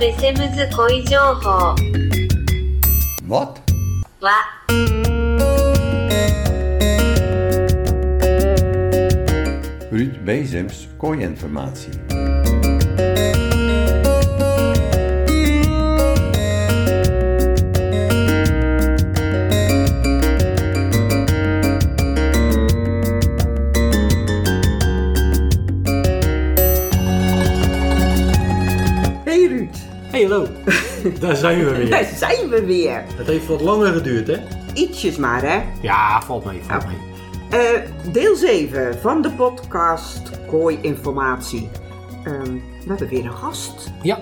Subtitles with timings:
[0.00, 1.74] ベセムズ恋情報
[3.28, 3.60] Wat?
[4.22, 4.46] は
[9.92, 12.09] Ruud Bezems kooiinformatie.
[31.20, 32.08] Daar zijn we daar weer.
[32.14, 33.04] zijn we weer.
[33.14, 34.36] Het heeft wat langer geduurd, hè?
[34.74, 35.62] Ietsjes maar, hè.
[35.82, 36.96] Ja, valt mee, valt mee.
[37.60, 41.68] Eh, deel 7 van de podcast Kooi Informatie.
[42.24, 43.90] Ehm, we hebben weer een gast.
[44.02, 44.18] Ja.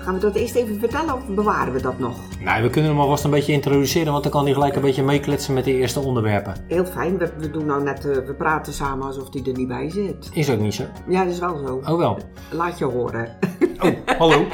[0.00, 2.16] Gaan we dat eerst even vertellen of bewaren we dat nog?
[2.40, 5.02] Nou, we kunnen hem alvast een beetje introduceren, want dan kan hij gelijk een beetje
[5.02, 6.54] meekletsen met de eerste onderwerpen.
[6.68, 9.68] Heel fijn, we, we doen nou net, eh, we praten samen alsof hij er niet
[9.68, 10.30] bij zit.
[10.32, 10.84] Is ook niet zo.
[11.08, 11.92] Ja, dat is wel zo.
[11.92, 12.18] Oh wel.
[12.50, 13.36] Laat je horen.
[13.80, 14.46] Oh, hallo.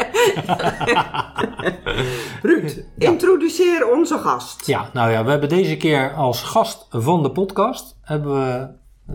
[2.42, 4.66] Ruud, introduceer onze gast.
[4.66, 8.69] Ja, nou ja, we hebben deze keer als gast van de podcast hebben we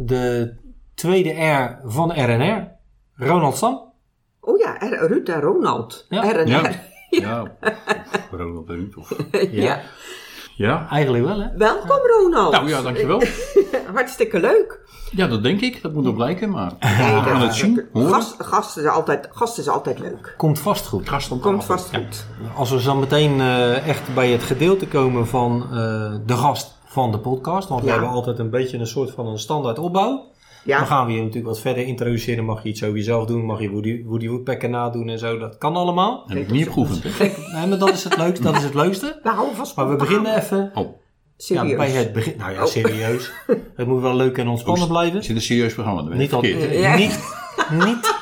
[0.05, 0.53] de
[0.93, 2.71] tweede R van RNR,
[3.15, 3.90] Ronald Stam.
[4.41, 6.05] Oh ja, R- Ruud en Ronald.
[6.09, 6.21] Ja.
[6.31, 6.59] R en Ja.
[6.61, 6.75] R.
[7.09, 7.43] Ja,
[8.37, 8.95] Ronald en Ruud.
[8.97, 9.13] Of...
[9.51, 9.81] Ja.
[10.55, 10.87] Ja.
[10.89, 11.47] Eigenlijk wel, hè?
[11.57, 12.51] Welkom Ronald.
[12.51, 13.21] Nou ja, dankjewel.
[13.93, 14.79] Hartstikke leuk.
[15.11, 15.81] Ja, dat denk ik.
[15.81, 17.87] Dat moet nog blijken, maar we gaan het zien.
[17.93, 20.33] Gast, gast, is altijd, gast is altijd leuk.
[20.37, 21.09] Komt vast goed.
[21.09, 21.61] Gast Komt tafel.
[21.61, 22.25] vast goed.
[22.55, 27.11] Als we zo meteen eh, echt bij het gedeelte komen van eh, de gast van
[27.11, 30.29] de podcast, want we hebben altijd een beetje een soort van een standaard opbouw.
[30.65, 32.45] Dan Ja, gaan we je natuurlijk wat verder introduceren.
[32.45, 33.45] Mag je iets over jezelf doen?
[33.45, 35.37] Mag je Woody, Woody Woodpecker nadoen en zo?
[35.37, 36.23] Dat kan allemaal.
[36.27, 37.19] En ik niet opgeoefend.
[37.53, 38.43] nee, maar dat is het leukste.
[38.43, 39.19] Dat is het leukste.
[39.23, 40.93] we houden vast Maar we beginnen even Oh, ja,
[41.37, 41.77] serieus.
[41.77, 42.37] bij het begin.
[42.37, 42.65] Nou ja, Oh.
[42.67, 43.31] serieus.
[43.75, 45.19] Het moet wel leuk en ontspannen blijven.
[45.19, 46.01] is dit een serieus programma?
[46.11, 46.77] Ik Niet, al, verkeerd, hè?
[46.77, 46.95] Ja.
[46.95, 47.19] niet,
[47.71, 48.15] niet,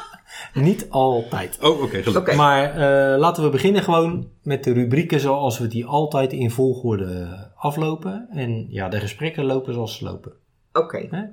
[0.54, 1.58] niet altijd.
[1.62, 1.88] Oh, oké.
[1.88, 2.16] gelukkig.
[2.18, 2.36] Oké.
[2.36, 7.28] Maar eh, laten we beginnen gewoon met de rubrieken zoals we die altijd in volgorde
[7.56, 8.28] aflopen.
[8.32, 10.32] En ja, de gesprekken lopen zoals ze lopen.
[10.74, 11.30] Oké.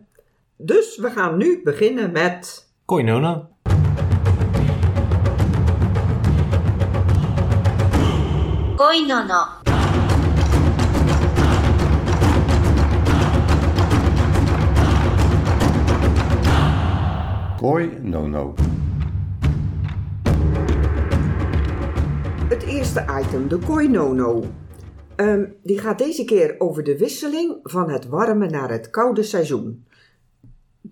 [0.58, 2.70] Dus we gaan nu beginnen met.
[2.84, 3.48] Koinona.
[8.76, 9.44] Koinono.
[17.56, 18.54] Koinono.
[22.48, 24.36] Het eerste item, de koinono.
[24.36, 24.48] Um,
[25.16, 29.84] ehm, die gaat deze keer over de wisseling van het warme naar het koude seizoen.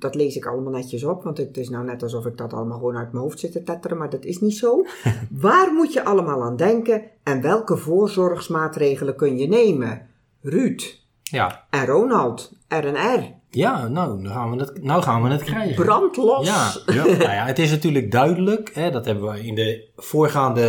[0.05, 2.79] Dat lees ik allemaal netjes op, want het is nou net alsof ik dat allemaal
[2.79, 4.85] gewoon uit mijn hoofd zit te tetteren, maar dat is niet zo.
[5.47, 10.07] Waar moet je allemaal aan denken en welke voorzorgsmaatregelen kun je nemen?
[10.43, 11.65] Ruud Ja.
[11.71, 15.43] en Ronald, R en R, Ja, nou, nou gaan we het, nou gaan we het
[15.43, 15.85] krijgen.
[15.85, 16.47] brandlos.
[16.47, 17.05] Ja, Ja.
[17.23, 20.63] nou ja, het is natuurlijk duidelijk, hè, dat hebben we in de voorgaande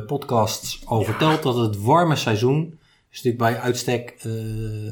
[0.00, 2.78] eh, podcasts al verteld, dat het warme seizoen
[3.10, 4.32] is natuurlijk bij uitstek eh,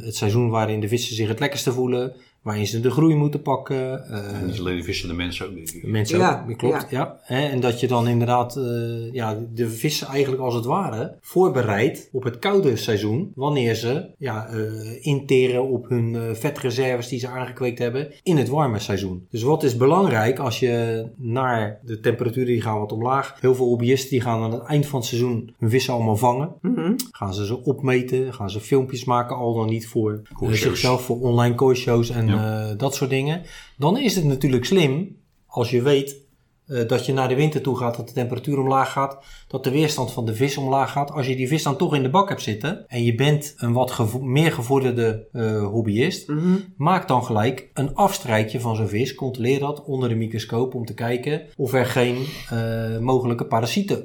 [0.04, 2.14] het seizoen waarin de vissen zich het lekkerste voelen,
[2.46, 4.08] waarin ze de groei moeten pakken.
[4.10, 5.86] eh, En niet alleen de vissen, de mensen ook, denk ik.
[5.86, 7.18] Mensen Ja, ook, klopt, ja.
[7.22, 12.08] Hè, En dat je dan inderdaad eh, ja, de vissen eigenlijk als het ware voorbereidt
[12.12, 13.32] op het koude seizoen.
[13.34, 18.48] Wanneer ze ja, eh, interen op hun eh, vetreserves die ze aangekweekt hebben in het
[18.48, 19.26] warme seizoen.
[19.30, 23.36] Dus wat is belangrijk als je naar de temperaturen die gaan wat omlaag.
[23.40, 26.52] Heel veel hobbyisten die gaan aan het eind van het seizoen hun vissen allemaal vangen.
[26.60, 26.92] Mhm.
[27.10, 31.54] Gaan ze ze opmeten, gaan ze filmpjes maken, al dan niet voor zichzelf, voor online
[31.54, 33.42] kooishows en eh, dat soort dingen.
[33.78, 35.16] Dan is het natuurlijk slim,
[35.46, 36.16] als je weet
[36.66, 39.70] eh, dat je naar de winter toe gaat, dat de temperatuur omlaag gaat, dat de
[39.70, 41.10] weerstand van de vis omlaag gaat.
[41.10, 43.72] Als je die vis dan toch in de bak hebt zitten en je bent een
[43.72, 46.54] wat gevo- meer gevorderde eh, hobbyist, Mhm.
[46.76, 49.14] maak dan gelijk een afstrijkje van zo'n vis.
[49.14, 52.16] Controleer dat onder de microscoop om te kijken of er geen
[53.00, 54.04] mogelijke parasieten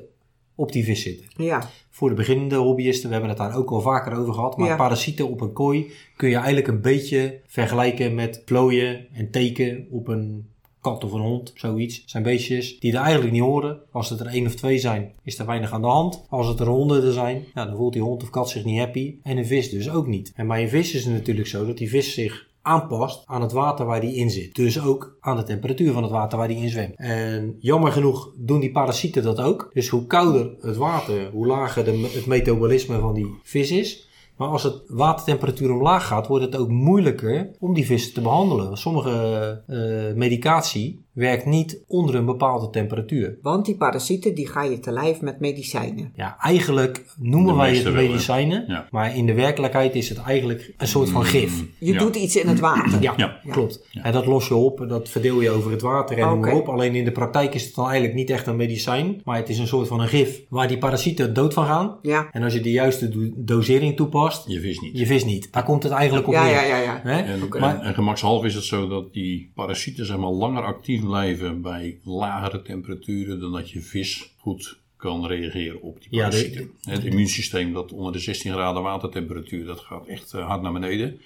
[0.56, 1.70] op die vis zitten Ja,
[2.02, 4.76] voor de beginnende hobbyisten, we hebben het daar ook al vaker over gehad, maar Ja.
[4.76, 10.08] parasieten op een kooi kun je eigenlijk een beetje vergelijken met plooien en teken op
[10.08, 10.48] een
[10.82, 12.04] kat of een hond, zoiets.
[12.06, 13.80] Zijn beestjes die er eigenlijk niet horen.
[13.92, 16.26] Als het er één of twee zijn, is er weinig aan de hand.
[16.30, 19.16] Als het er honderden zijn, ja, dan voelt die hond of kat zich niet happy.
[19.24, 20.32] En een vis dus ook niet.
[20.36, 23.52] En bij een vis is het natuurlijk zo dat die vis zich aanpast aan het
[23.52, 24.56] water waar die in zit.
[24.56, 26.94] Dus ook aan de temperatuur van het water waar die in zwemt.
[26.96, 29.70] En jammer genoeg doen die parasieten dat ook.
[29.74, 34.10] Dus hoe kouder het water, hoe lager de, het metabolisme van die vis is.
[34.38, 38.78] Maar als het watertemperatuur omlaag gaat, wordt het ook moeilijker om die vissen te behandelen.
[38.78, 43.38] Sommige eh, medicatie werkt niet onder een bepaalde temperatuur.
[43.42, 46.12] Want die parasieten die ga je te lijf met medicijnen.
[46.16, 48.88] Ja, eigenlijk noemen De wij het medicijnen, Ja.
[48.92, 51.64] maar in de werkelijkheid is het eigenlijk een soort van gif.
[51.80, 52.00] Je Ja.
[52.00, 53.02] doet iets in het water.
[53.02, 53.40] Ja, Ja.
[53.50, 53.88] klopt.
[53.94, 56.60] En dat los je op, dat verdeel je over het water en noem maar Oké.
[56.60, 56.68] op.
[56.70, 59.58] Alleen in de praktijk is het dan eigenlijk niet echt een medicijn, maar het is
[59.60, 61.98] een soort van een gif waar die parasieten dood van gaan.
[62.02, 64.98] Ja, En als je de juiste do- dosering toepast, Je vis niet.
[64.98, 65.54] je vis niet.
[65.54, 66.44] Daar komt het eigenlijk op neer.
[66.44, 66.78] ja, ja.
[66.78, 67.02] ja.
[67.04, 71.01] En, Maar- en, en gemakshalve is het zo dat die parasieten zeg maar, langer actief
[71.06, 76.36] blijven bij lagere temperaturen dan dat je vis goed kan reageren op die Ja, de-
[76.36, 76.72] parasieten.
[76.82, 81.20] het immuunsysteem dat onder de 16 graden watertemperatuur, dat gaat echt eh, hard naar beneden.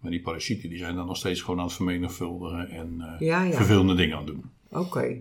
[0.00, 3.42] Maar die parasieten die zijn dan nog steeds gewoon aan het vermenigvuldigen en eh, Ja,
[3.42, 3.52] ja.
[3.52, 4.44] vervelende dingen aan het doen.
[4.80, 5.16] Oké.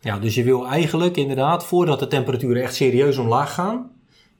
[0.00, 3.90] Ja, dus je wil eigenlijk inderdaad, voordat de temperaturen echt serieus omlaag gaan,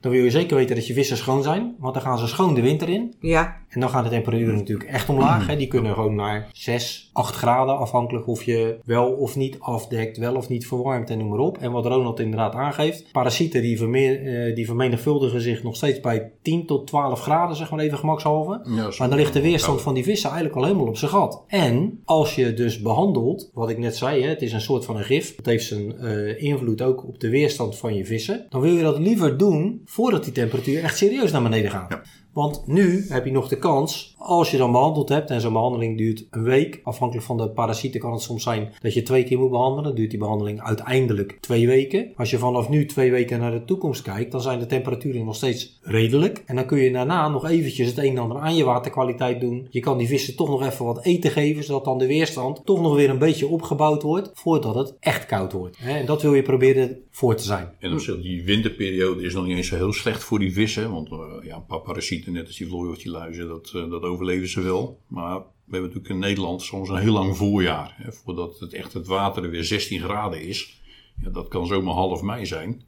[0.00, 1.74] dan wil je zeker weten dat je vissen schoon zijn.
[1.78, 3.14] Want dan gaan ze schoon de winter in.
[3.20, 5.46] Ja, En dan gaan de temperaturen natuurlijk echt omlaag.
[5.46, 5.56] Hè.
[5.56, 10.34] Die kunnen gewoon naar 6, 8 graden, afhankelijk of je wel of niet afdekt, wel
[10.34, 11.58] of niet verwarmt en noem maar op.
[11.58, 16.32] En wat Ronald inderdaad aangeeft, parasieten die, vermeer, eh, die vermenigvuldigen zich nog steeds bij
[16.42, 18.60] 10 tot 12 graden, zeg maar even gemakshalve.
[18.64, 21.44] Ja, Maar dan ligt de weerstand van die vissen eigenlijk al helemaal op zijn gat.
[21.46, 24.96] En als je dus behandelt, wat ik net zei, hè, het is een soort van
[24.96, 25.36] een gif.
[25.36, 28.46] Het heeft zijn eh, invloed ook op de weerstand van je vissen.
[28.48, 32.00] Dan wil je dat liever doen voordat die temperatuur echt serieus naar beneden gaat.
[32.32, 35.96] Want nu heb je nog de kans, als je dan behandeld hebt, en zo'n behandeling
[35.98, 39.38] duurt een week, afhankelijk van de parasieten kan het soms zijn dat je twee keer
[39.38, 42.12] moet behandelen, duurt die behandeling uiteindelijk twee weken.
[42.16, 45.36] Als je vanaf nu twee weken naar de toekomst kijkt, dan zijn de temperaturen nog
[45.36, 46.42] steeds redelijk.
[46.46, 49.66] En dan kun je daarna nog eventjes het een en ander aan je waterkwaliteit doen.
[49.70, 52.80] Je kan die vissen toch nog even wat eten geven, zodat dan de weerstand toch
[52.80, 55.78] nog weer een beetje opgebouwd wordt, voordat het echt koud wordt.
[55.78, 57.68] En dat wil je proberen voor te zijn.
[57.78, 60.92] En op die winterperiode is nog niet eens zo heel slecht voor die vissen.
[60.92, 63.90] Want eh, ja, een paar parasieten, net als die vlooien of die luizen, dat, eh,
[63.90, 65.00] dat overleven ze wel.
[65.06, 67.94] Maar we hebben natuurlijk in Nederland soms een heel lang voorjaar.
[67.96, 70.80] Hè, voordat het echt het water weer 16 graden is.
[71.22, 72.82] Ja, dat kan zomaar half mei zijn.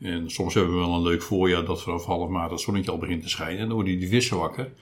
[0.00, 2.98] En soms hebben we wel een leuk voorjaar dat vanaf half maart het zonnetje al
[2.98, 3.58] begint te schijnen.
[3.58, 4.72] En dan worden die vissen wakker.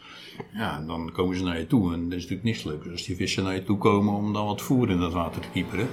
[0.52, 1.92] Ja, en dan komen ze naar je toe.
[1.92, 2.90] En dat is natuurlijk niks leuks.
[2.90, 5.48] Als die vissen naar je toe komen om dan wat voer in dat water te
[5.52, 5.88] kieperen.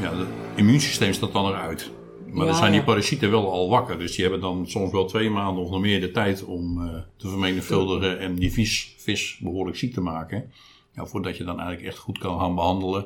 [0.00, 1.90] Ja, het immuunsysteem staat dan eruit.
[2.32, 2.86] Maar Ja, dan zijn die ja.
[2.86, 3.98] parasieten wel al wakker.
[3.98, 6.94] Dus die hebben dan soms wel twee maanden of nog meer de tijd om eh,
[7.16, 10.52] te vermenigvuldigen en die vis, vis behoorlijk ziek te maken.
[10.94, 13.04] Ja, voordat je dan eigenlijk echt goed kan gaan behandelen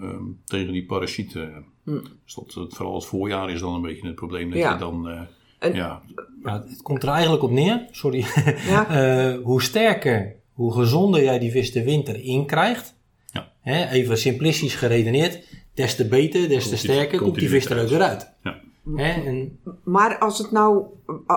[0.00, 1.64] ehm, tegen die parasieten.
[1.84, 4.50] Dus dat, het, vooral het voorjaar is dan een beetje het probleem.
[4.50, 4.72] Dat Ja.
[4.72, 5.20] je dan, eh,
[5.58, 6.02] En- ja,
[6.42, 8.24] Ja, het komt er eigenlijk op neer, sorry,
[8.68, 8.88] Ja.
[8.88, 12.94] Eh, hoe sterker, hoe gezonder jij die vis de winter in krijgt.
[13.32, 13.52] Ja.
[13.60, 15.40] Hè, even simplistisch geredeneerd,
[15.76, 18.32] des te beter, des te sterker komt die vis er ook weer uit.
[18.42, 18.54] ja.
[18.96, 20.84] Hè, en, maar als, het nou,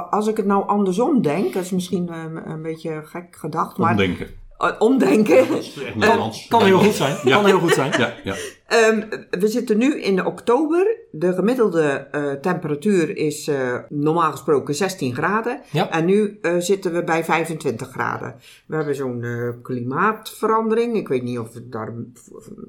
[0.10, 3.90] als ik het nou andersom denk, dat is misschien eh, een beetje gek gedacht, maar
[3.92, 4.28] omdenken.
[4.58, 5.48] eh, omdenken.
[5.48, 6.48] Dat is echt Nederlands.
[6.48, 7.36] kan heel goed zijn, Ja.
[7.36, 7.92] kan heel goed zijn.
[7.98, 8.36] Ja, ja.
[8.70, 9.04] Ehm,
[9.40, 10.98] we zitten nu in oktober.
[11.12, 11.82] De gemiddelde
[12.12, 15.62] eh, temperatuur is eh, normaal gesproken 16 graden.
[15.72, 15.90] Ja.
[15.92, 18.36] En nu eh, zitten we bij 25 graden.
[18.68, 20.96] We hebben zo'n eh, klimaatverandering.
[20.96, 21.94] Ik weet niet of, daar,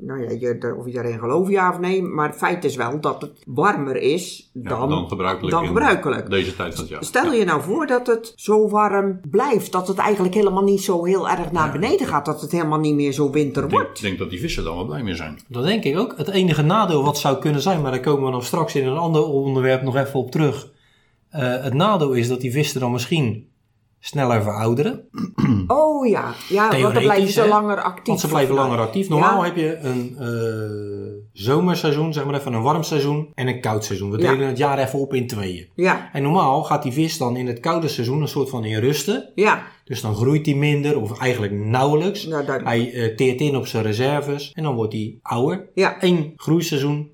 [0.01, 2.03] nou ja, je, of je daarin gelooft, ja of nee.
[2.03, 5.51] Maar het feit is wel dat het warmer is Ja, dan, dan gebruikelijk.
[5.55, 6.31] dan in gebruikelijk.
[6.31, 7.05] Deze tijd van het jaar.
[7.05, 9.73] Stel je nou voor dat het zo warm blijft.
[9.73, 12.25] Dat het eigenlijk helemaal niet zo heel erg naar beneden gaat.
[12.25, 14.01] Dat het helemaal niet meer zo winter Ik denk, wordt.
[14.03, 15.39] denk dat die vissen dan wel blij mee zijn.
[15.49, 16.15] Dat denk ik ook.
[16.17, 18.97] Het enige nadeel wat zou kunnen zijn, maar daar komen we dan straks in een
[18.97, 20.73] ander onderwerp nog even op terug.
[21.31, 23.50] Eh, het nadeel is dat die vissen dan misschien
[24.01, 25.05] sneller verouderen.
[25.67, 27.49] Oh ja, ja want dan blijven ze hè?
[27.49, 28.07] langer actief.
[28.07, 29.09] Want ze blijven langer actief.
[29.09, 29.45] Normaal Ja.
[29.45, 34.11] heb je een eh, zomerseizoen, zeg maar even een warm seizoen en een koud seizoen.
[34.11, 34.31] We Ja.
[34.33, 35.69] delen het jaar even op in tweeën.
[35.75, 38.79] Ja, En normaal gaat die vis dan in het koude seizoen een soort van in
[38.81, 39.31] rusten.
[39.35, 39.63] ja.
[39.85, 42.27] Dus dan groeit hij minder of eigenlijk nauwelijks.
[42.27, 45.69] Nou, Hij eh, teert in op zijn reserves en dan wordt hij ouder.
[45.75, 45.97] Ja.
[46.01, 47.11] Eén groeiseizoen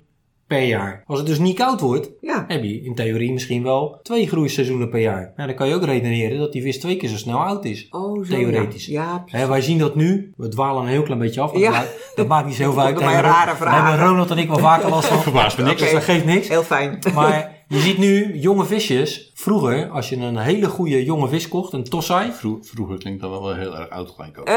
[0.47, 1.03] per jaar.
[1.05, 2.45] Als het dus niet koud wordt, Ja.
[2.47, 5.33] heb je in theorie misschien wel twee groeiseizoenen per jaar.
[5.35, 7.87] Nou, dan kan je ook redeneren dat die vis twee keer zo snel oud is.
[7.89, 8.85] Oh, zo, Theoretisch.
[8.85, 9.47] Ja, ja precies.
[9.47, 10.33] Wij zien dat nu.
[10.37, 11.51] We dwalen een heel klein beetje af.
[11.51, 11.69] maar Ja.
[11.71, 12.99] Dat, maakt, dat maakt niet zoveel uit.
[12.99, 13.87] Hebben, rare daar vraag.
[13.89, 15.21] hebben Ronald en ik wel vaker last van.
[15.27, 15.81] Verbaast me niks.
[15.81, 16.47] Dus dat geeft niks.
[16.47, 16.99] heel fijn.
[17.13, 19.31] Maar je ziet nu jonge visjes.
[19.35, 22.31] Vroeger, als je een hele goede jonge vis kocht, een tossai.
[22.31, 24.47] Vro- vroeger klinkt dat wel heel erg oud gelijk ook.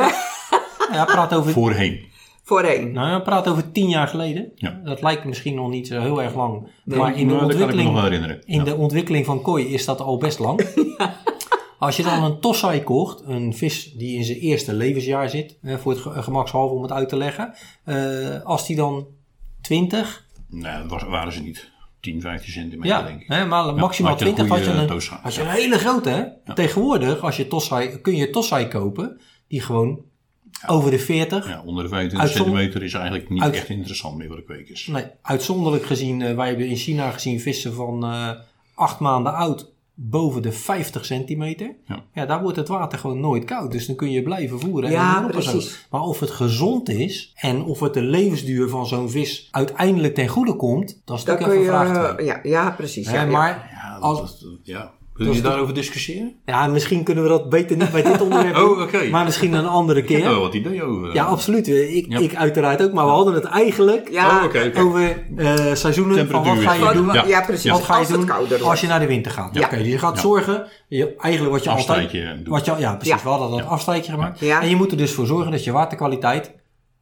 [0.93, 2.09] Ja, praat over, Voorheen.
[2.51, 2.93] Voorheen.
[2.93, 4.53] nou, ja, praat over tien jaar geleden.
[4.55, 4.81] Ja.
[4.85, 6.69] Dat lijkt misschien nog niet zo heel erg lang.
[6.85, 9.67] maar in de, dat kan ik me nog wel ontwikkeling, in de ontwikkeling van kooi
[9.69, 10.61] is dat al best lang.
[11.79, 15.77] Als je dan een tossai kocht, een vis die in zijn eerste levensjaar zit, eh,
[15.77, 17.55] voor het ge- gemakshalve om het uit te leggen.
[17.85, 19.07] eh, als die dan
[19.61, 21.71] 20, Nee, dat waren ze niet.
[22.01, 23.29] 10, 15 centimeter Ja, denk ik.
[23.29, 25.21] hè, maar maximaal had je een 20 had je een, tossai.
[25.23, 26.09] had je een hele grote.
[26.45, 26.55] Hè?
[26.55, 30.01] Tegenwoordig als je tossai, kun je tossai kopen die gewoon
[30.67, 31.49] over de 40.
[31.49, 34.45] Ja, onder de 25 Uitzon- centimeter is eigenlijk niet Uit- echt interessant meer voor de
[34.45, 34.87] kwekers.
[34.87, 38.31] Nee, uitzonderlijk gezien, eh, wij hebben in China gezien vissen van eh
[38.75, 41.75] acht maanden oud boven de 50 centimeter.
[41.87, 42.05] Ja.
[42.15, 42.27] Ja.
[42.27, 43.73] daar wordt het water gewoon nooit koud.
[43.73, 44.91] Dus dan kun je blijven voeren.
[44.91, 45.87] Ja, en precies.
[45.91, 50.29] Maar of het gezond is en of het de levensduur van zo'n vis uiteindelijk ten
[50.29, 52.25] goede komt, dat is natuurlijk kun even je, een vraagteken.
[52.25, 53.11] ja, ja, precies.
[53.11, 53.31] Ja, ja.
[53.31, 54.93] Maar Ja, dat, als, dat- ja.
[55.25, 56.33] Wil je is daarover discussiëren?
[56.45, 59.09] ja, misschien kunnen we dat beter niet bij dit onderwerp doen, Oh, oké.
[59.11, 60.33] maar misschien een andere Ik heb er keer.
[60.33, 61.15] wel wat idee over.
[61.15, 61.69] Ja, absoluut.
[61.69, 62.19] Ik, Ja.
[62.19, 62.93] ik uiteraard ook.
[62.93, 67.13] Maar we hadden het eigenlijk Ja, Oh, over eh, seizoenen van wat ga je doen.
[67.13, 67.25] Ja.
[67.27, 67.71] ja, precies.
[67.71, 69.55] Wat ga je als doen als je naar de winter gaat?
[69.55, 69.65] Ja.
[69.65, 70.21] Oké, dus je gaat Ja.
[70.21, 72.13] zorgen, je, eigenlijk wat je altijd...
[72.13, 72.45] doen.
[72.45, 73.15] Wat je, ja, precies.
[73.15, 73.23] Ja.
[73.23, 74.39] We hadden dat afstijgje gemaakt.
[74.41, 74.61] Ja.
[74.63, 76.51] En je moet er dus voor zorgen dat je waterkwaliteit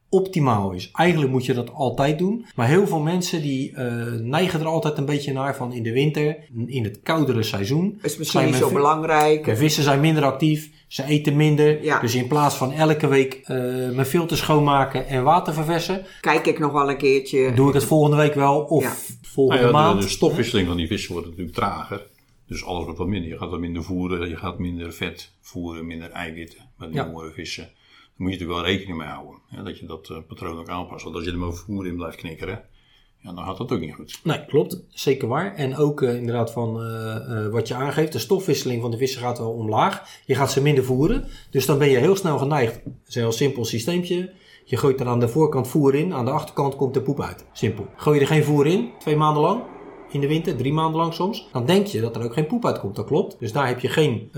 [0.09, 0.89] optimaal is.
[0.93, 2.45] Eigenlijk moet je dat altijd doen.
[2.55, 5.91] Maar heel veel mensen die eh, neigen er altijd een beetje naar van in de
[5.91, 7.99] winter, in het koudere seizoen.
[8.01, 9.45] is misschien niet zo belangrijk.
[9.45, 11.83] de vissen zijn minder actief, ze eten minder.
[11.83, 11.99] Ja.
[11.99, 13.55] Dus in plaats van elke week eh,
[13.89, 17.53] mijn filter schoonmaken en water verversen, Kijk ik nog wel een keertje.
[17.53, 18.93] doe ik het volgende week wel of Ja.
[19.21, 19.99] volgende Nou ja, maand.
[19.99, 22.01] de, de stofwisseling van die vissen wordt natuurlijk trager.
[22.47, 23.29] Dus alles wordt wat minder.
[23.29, 27.05] Je gaat wat minder voeren, je gaat minder vet voeren, minder eiwitten bij die Ja.
[27.05, 27.69] jongere vissen.
[28.19, 29.39] Moet je natuurlijk wel rekening mee houden.
[29.63, 31.03] Dat je dat eh, patroon ook aanpast.
[31.03, 32.61] Want als je er maar voer in blijft knikkeren,
[33.21, 34.19] ja, dan gaat dat ook niet goed.
[34.23, 34.83] Nee, klopt.
[34.89, 35.55] Zeker waar.
[35.55, 38.11] En ook eh, inderdaad van eh, wat je aangeeft.
[38.11, 40.21] De stofwisseling van de vissen gaat wel omlaag.
[40.25, 41.27] Je gaat ze minder voeren.
[41.49, 42.75] Dus dan ben je heel snel geneigd.
[42.75, 44.33] Het is een heel simpel systeempje.
[44.65, 46.13] Je gooit er aan de voorkant voer in.
[46.13, 47.45] Aan de achterkant komt de poep uit.
[47.51, 47.87] Simpel.
[47.95, 49.61] Gooi je er geen voer in, twee maanden lang.
[50.11, 51.47] In de winter, drie maanden lang soms.
[51.51, 52.95] Dan denk je dat er ook geen poep uitkomt.
[52.95, 53.39] Dat klopt.
[53.39, 54.29] Dus daar heb je geen,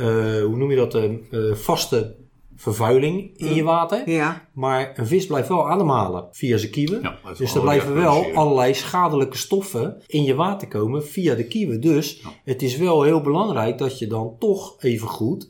[0.44, 2.16] hoe noem je dat, eh, vaste
[2.62, 4.10] vervuiling in je water.
[4.10, 7.02] Ja, Maar een vis blijft wel ademhalen via zijn kieven.
[7.02, 11.82] Ja, dus er blijven wel allerlei schadelijke stoffen in je water komen via de kieven.
[11.82, 12.30] Dus Ja.
[12.44, 15.50] het is wel heel belangrijk dat je dan toch even goed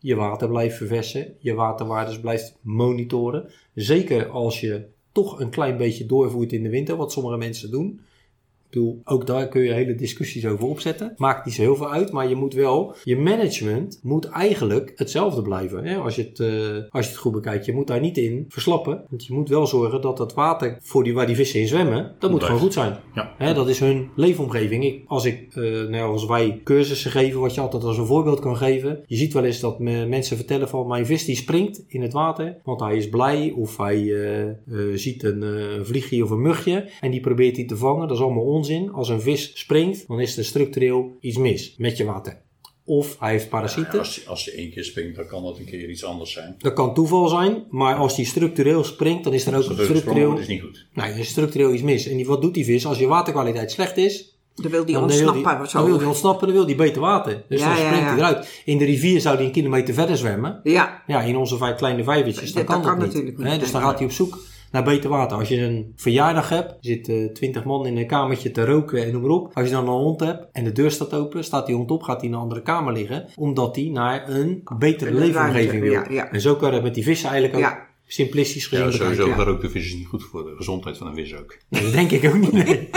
[0.00, 1.34] je water blijft verversen.
[1.38, 3.50] Je waterwaardes blijft monitoren.
[3.74, 8.00] Zeker als je toch een klein beetje doorvoert in de winter, wat sommige mensen doen.
[8.70, 11.12] Ik bedoel, ook daar kun je hele discussies over opzetten.
[11.16, 15.42] Maakt niet zo heel veel uit, maar je moet wel, je management moet eigenlijk hetzelfde
[15.42, 15.84] blijven.
[15.84, 15.96] Hè?
[15.96, 16.48] Als, je het, eh,
[16.90, 19.04] als je het goed bekijkt, je moet daar niet in verslappen.
[19.10, 22.02] Want je moet wel zorgen dat het water voor die, waar die vissen in zwemmen,
[22.18, 22.44] dat moet Blijft.
[22.46, 22.96] gewoon goed zijn.
[23.14, 23.34] Ja.
[23.38, 24.84] Hè, dat is hun leefomgeving.
[24.84, 28.40] Ik, als, ik, eh, nou als wij cursussen geven, wat je altijd als een voorbeeld
[28.40, 29.00] kan geven.
[29.06, 32.12] Je ziet wel eens dat me- mensen vertellen van mijn vis die springt in het
[32.12, 32.58] water.
[32.64, 35.44] Want hij is blij of hij eh, ziet een
[35.82, 36.88] vliegje of een mugje.
[37.00, 38.08] En die probeert hij te vangen.
[38.08, 38.56] Dat is allemaal onzin.
[38.92, 42.40] Als een vis springt, dan is er structureel iets mis met je water.
[42.84, 43.98] Of hij heeft parasieten.
[43.98, 46.54] Als, als je één keer springt, dan kan dat een keer iets anders zijn.
[46.58, 50.38] Dat kan toeval zijn, maar als die structureel springt, dan is er ook het structureel,
[50.38, 50.86] is niet goed.
[50.94, 52.06] nee, er is structureel iets mis.
[52.06, 52.86] En die, wat doet die vis?
[52.86, 55.42] Als je waterkwaliteit slecht is, dan wil die dan ontsnappen.
[55.42, 55.78] wil die, zo.
[55.78, 57.44] dan wil die ontsnappen, dan wil die beter water.
[57.48, 58.04] Dus Ja, dan springt ja.
[58.08, 58.62] hij eruit.
[58.64, 60.60] In de rivier zou hij een kilometer verder zwemmen.
[60.62, 63.16] Ja, Ja, in onze vijf kleine vijvertjes, dan Dat kan kan dat niet.
[63.16, 64.38] natuurlijk niet, dus dan gaat hij op zoek
[64.72, 65.38] naar beter water.
[65.38, 69.20] Als je een verjaardag hebt, zitten twintig man in een kamertje te roken en noem
[69.22, 69.50] maar op.
[69.54, 72.02] Als je dan een hond hebt en de deur staat open, staat die hond op,
[72.02, 73.26] gaat hij in een andere kamer liggen.
[73.36, 75.92] Omdat hij naar een betere Een leefomgeving wil.
[75.92, 76.30] ja, ja.
[76.30, 77.86] En zo kan je dat met die vissen eigenlijk ook Ja.
[78.06, 79.34] simplistisch gezien Ja, sowieso ja.
[79.34, 81.58] gerookte vis is niet goed voor de gezondheid van een vis ook.
[81.68, 82.52] Nee, dat denk ik ook niet.
[82.52, 82.88] Nee.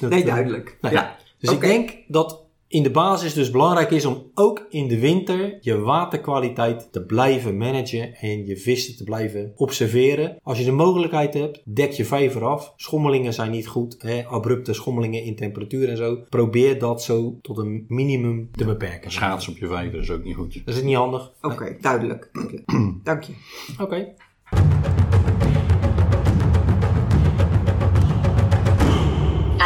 [0.00, 0.78] Nee, duidelijk.
[0.80, 0.92] Nee.
[0.92, 1.16] Ja.
[1.38, 2.43] Dus ik denk dat
[2.74, 7.56] in de basis dus belangrijk is om ook in de winter je waterkwaliteit te blijven
[7.56, 10.36] managen en je vissen te blijven observeren.
[10.42, 12.72] Als je de mogelijkheid hebt, dek je vijver af.
[12.76, 14.24] Schommelingen zijn niet goed, hè?
[14.24, 16.18] abrupte schommelingen in temperatuur en zo.
[16.28, 19.10] Probeer dat zo tot een minimum te beperken.
[19.10, 20.62] Schaatsen op je vijver is ook niet goed.
[20.64, 21.32] Dat is niet handig.
[21.40, 22.30] Oké, duidelijk.
[23.04, 23.32] Dank je.
[23.80, 24.14] Oké.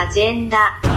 [0.08, 0.88] agenda,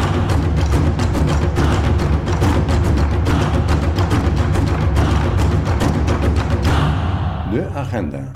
[7.52, 8.32] 'De agenda'.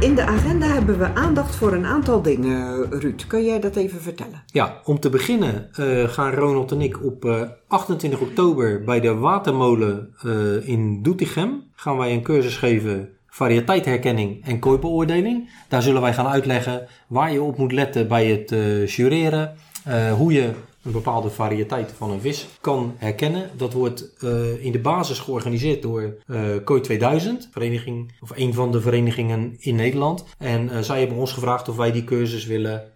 [0.00, 3.26] In de agenda hebben we aandacht voor een aantal dingen, Ruud.
[3.26, 4.42] Kun jij dat even vertellen?
[4.46, 9.14] Ja, om te beginnen eh, gaan Ronald en ik op eh, 28 oktober bij de
[9.14, 15.50] Watermolen eh, in Doetinchem gaan wij een cursus geven variëteitherkenning en kooibeoordeling.
[15.68, 19.54] Daar zullen wij gaan uitleggen waar je op moet letten bij het eh, jureren,
[19.84, 20.50] eh, hoe je
[20.84, 23.50] een bepaalde variëteit van een vis kan herkennen.
[23.56, 28.72] Dat wordt eh, in de basis georganiseerd door eh Kooi 2000, vereniging, of een van
[28.72, 30.24] de verenigingen in Nederland.
[30.38, 32.92] En eh, zij hebben ons gevraagd of wij die cursus willen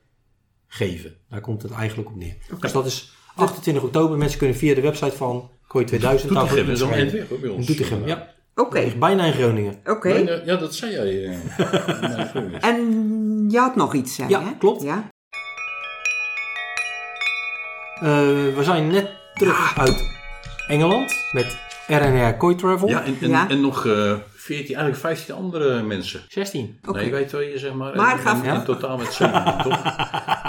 [0.66, 1.14] geven.
[1.28, 2.36] Daar komt het eigenlijk op neer.
[2.60, 4.18] Dus dat is 28 oktober.
[4.18, 7.40] Mensen kunnen via de website van Kooi 2000 daarvoor Doetinchem is al eind inschrijven.
[7.40, 7.66] bij ons.
[7.66, 8.36] Doetinchem, ja.
[8.54, 9.74] Oké, Ligt bijna in Groningen.
[9.86, 10.14] oké.
[10.44, 11.24] Ja, dat zei jij.
[11.26, 12.62] eh.
[12.70, 12.76] En
[13.50, 14.82] je had nog iets, zei Ja, klopt.
[14.82, 15.08] Ja?
[18.00, 18.08] Eh,
[18.56, 20.04] we zijn net terug uit
[20.68, 22.88] Engeland met RNR Koi Travel.
[22.88, 23.48] Ja, en, en, Ja.
[23.48, 26.20] en nog eh 14, eigenlijk 15 andere mensen.
[26.28, 26.78] 16.
[26.88, 26.98] Oké.
[27.00, 27.96] Nee, wij twee zeg maar.
[27.96, 29.82] Maar en, ga- en in totaal met 17, toch?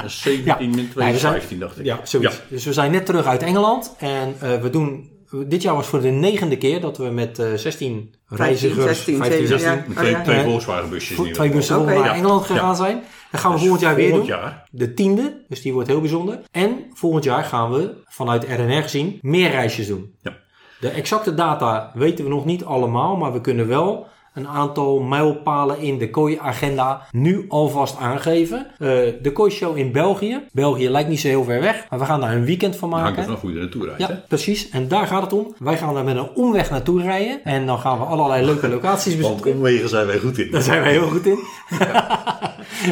[0.03, 0.58] En 17 Ja.
[0.60, 1.86] min 2 Nee, we is zijn- 15, dacht ik.
[1.86, 2.41] Ja, zoiets.
[2.48, 3.96] Dus we zijn net terug uit Engeland.
[4.00, 5.18] En eh, we doen...
[5.48, 8.86] Dit jaar was voor de negende keer dat we met eh 16 reizigers...
[8.86, 9.84] 16, 15, 16, 16 ja.
[9.88, 10.24] Met twee, Oh, ja.
[10.24, 11.58] twee Volkswagen busjes in ieder twee geval.
[11.60, 11.94] bussen Oké.
[11.94, 12.13] naar Ja.
[12.13, 12.53] Engeland Ja.
[12.53, 13.03] gegaan zijn.
[13.31, 14.25] Dat gaan we Dus volgend jaar weer doen.
[14.25, 14.67] Jaar.
[14.71, 16.39] De tiende, dus die wordt heel bijzonder.
[16.51, 20.15] En volgend jaar gaan we vanuit RNR gezien meer reisjes doen.
[20.21, 20.38] Ja.
[20.79, 24.07] De exacte data weten we nog niet allemaal, maar we kunnen wel
[24.39, 28.67] een aantal mijlpalen in de kooi-agenda nu alvast aangeven.
[28.79, 28.88] Eh,
[29.22, 30.39] de kooi-show in België.
[30.51, 33.25] België lijkt niet zo heel ver weg, maar we gaan daar een weekend van maken.
[33.41, 34.08] hoe je er naartoe rijdt, hè?
[34.13, 34.69] Ja, precies.
[34.69, 35.55] En daar gaat het om.
[35.58, 37.43] Wij gaan daar met een omweg naartoe rijden.
[37.43, 39.51] En dan gaan we allerlei leuke locaties Want bezoeken.
[39.53, 40.51] omwegen zijn wij goed in.
[40.51, 41.39] Daar zijn wij heel goed in.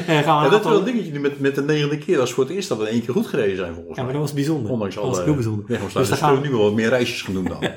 [0.07, 1.97] en gaan we Ja, een dat is wel een dingetje nu met, met de negende
[1.97, 2.17] keer.
[2.17, 4.03] Dat is voor het eerst dat we in één keer goed gereden zijn volgens Ja,
[4.03, 4.13] maar mij.
[4.13, 4.71] dat was bijzonder.
[4.71, 5.65] Ondanks dat was alle heel bijzonder.
[5.67, 7.57] Dus Dus dan we gaan, nu wel wat meer reisjes gaan doen dan.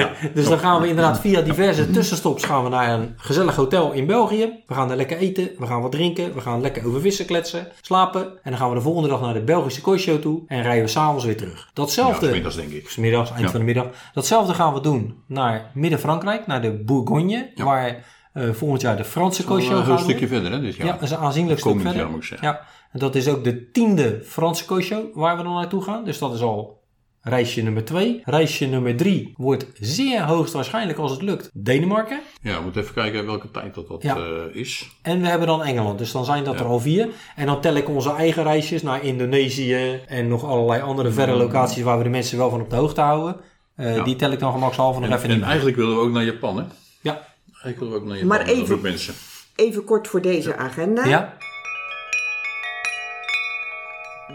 [0.00, 0.10] ja.
[0.34, 4.06] dus dan gaan we inderdaad via diverse tussenstops gaan we naar een gezellig hotel in
[4.06, 4.62] België.
[4.66, 7.68] We gaan daar lekker eten, we gaan wat drinken, we gaan lekker over vissen kletsen,
[7.80, 8.22] slapen.
[8.42, 10.90] En dan gaan we de volgende dag naar de Belgische kooishow toe en rijden we
[10.90, 11.58] s'avonds weer terug.
[11.58, 12.88] Ja, Datzelfde, smiddags, denk ik.
[12.88, 13.50] s middags, eind Ja.
[13.50, 13.86] van de middag.
[14.14, 17.64] Datzelfde gaan we doen naar Midden-Frankrijk, naar de Bourgogne, Ja.
[17.64, 20.86] waar eh, volgend jaar de Franse Een kooishow heel gaat stukje verder, hè, jaar.
[20.86, 21.96] Ja, dat is een aanzienlijk stuk verder.
[21.96, 22.48] jaar, moet ik zeggen.
[22.48, 22.60] Ja,
[22.92, 26.04] en dat is ook de tiende Franse kooishow waar we dan naartoe gaan.
[26.04, 26.81] Dus dat is al
[27.22, 28.20] reisje nummer twee.
[28.24, 32.20] Reisje nummer drie wordt zeer hoogstwaarschijnlijk als het lukt Denemarken.
[32.42, 34.16] Ja, we moeten even kijken welke tijd dat, dat Ja.
[34.16, 34.88] eh, is.
[35.02, 35.98] En we hebben dan Engeland.
[35.98, 37.08] Dus dan zijn dat er al vier.
[37.36, 41.82] En dan tel ik onze eigen reisjes naar Indonesië en nog allerlei andere verre locaties
[41.82, 43.36] waar we de mensen wel van op de hoogte houden.
[43.76, 44.04] Eh, Ja.
[44.04, 45.48] Die tel ik dan gemakshalve nog En, even en niet bij.
[45.48, 46.62] eigenlijk willen we ook naar Japan, hè?
[47.00, 47.26] Ja.
[47.62, 48.28] Eigenlijk willen we ook naar Japan.
[48.38, 49.14] Maar even- mensen.
[49.56, 51.04] Even kort voor deze agenda.
[51.06, 51.36] Ja?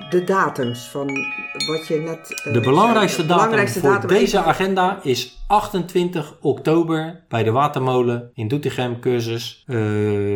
[0.10, 1.08] De datums van
[1.68, 2.42] wat je net...
[2.46, 3.28] eh, De belangrijkste zei.
[3.28, 9.00] datum belangrijkste voor datum deze even- agenda is 28 oktober bij de Watermolen in Doetinchem
[9.00, 9.78] cursus eh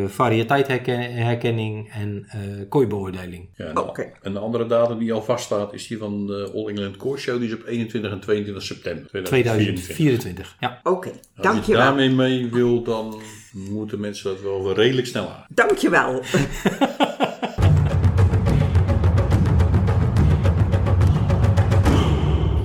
[0.07, 3.49] variëteitherkenning en eh kooibeoordeling.
[3.55, 4.11] Ja, en, de, Oké.
[4.21, 7.39] en de andere datum die al vaststaat is die van de All England Core Show.
[7.39, 9.95] Die is op 21 en 22 september 2024.
[9.95, 10.55] 2024.
[10.59, 10.79] Ja.
[10.83, 11.81] Oké, Als je dankjewel.
[11.81, 13.21] daarmee mee wil, dan
[13.69, 15.45] moeten mensen dat wel redelijk snel aan.
[15.49, 16.21] Dankjewel.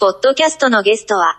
[0.05, 1.37] ポッドキャストのゲストは、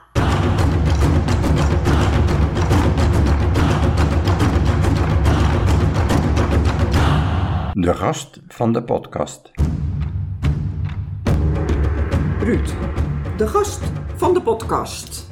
[7.74, 9.50] De gast van de podcast.
[12.40, 12.68] Ruud,
[13.36, 13.80] de gast
[14.16, 15.30] van de podcast.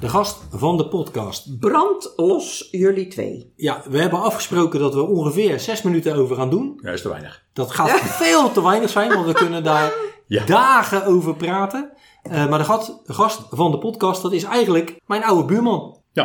[0.00, 1.58] De gast van de podcast.
[1.58, 3.52] Brand los jullie twee.
[3.56, 6.78] Ja, we hebben afgesproken dat we ongeveer 6 minuten over gaan doen.
[6.82, 7.44] Ja, is te weinig.
[7.52, 9.92] Dat gaat veel te weinig zijn, want we kunnen daar
[10.26, 10.44] Ja.
[10.44, 11.92] dagen over praten.
[12.23, 15.97] Eh, maar de gast, de gast van de podcast, dat is eigenlijk mijn oude buurman.
[16.11, 16.23] Ja,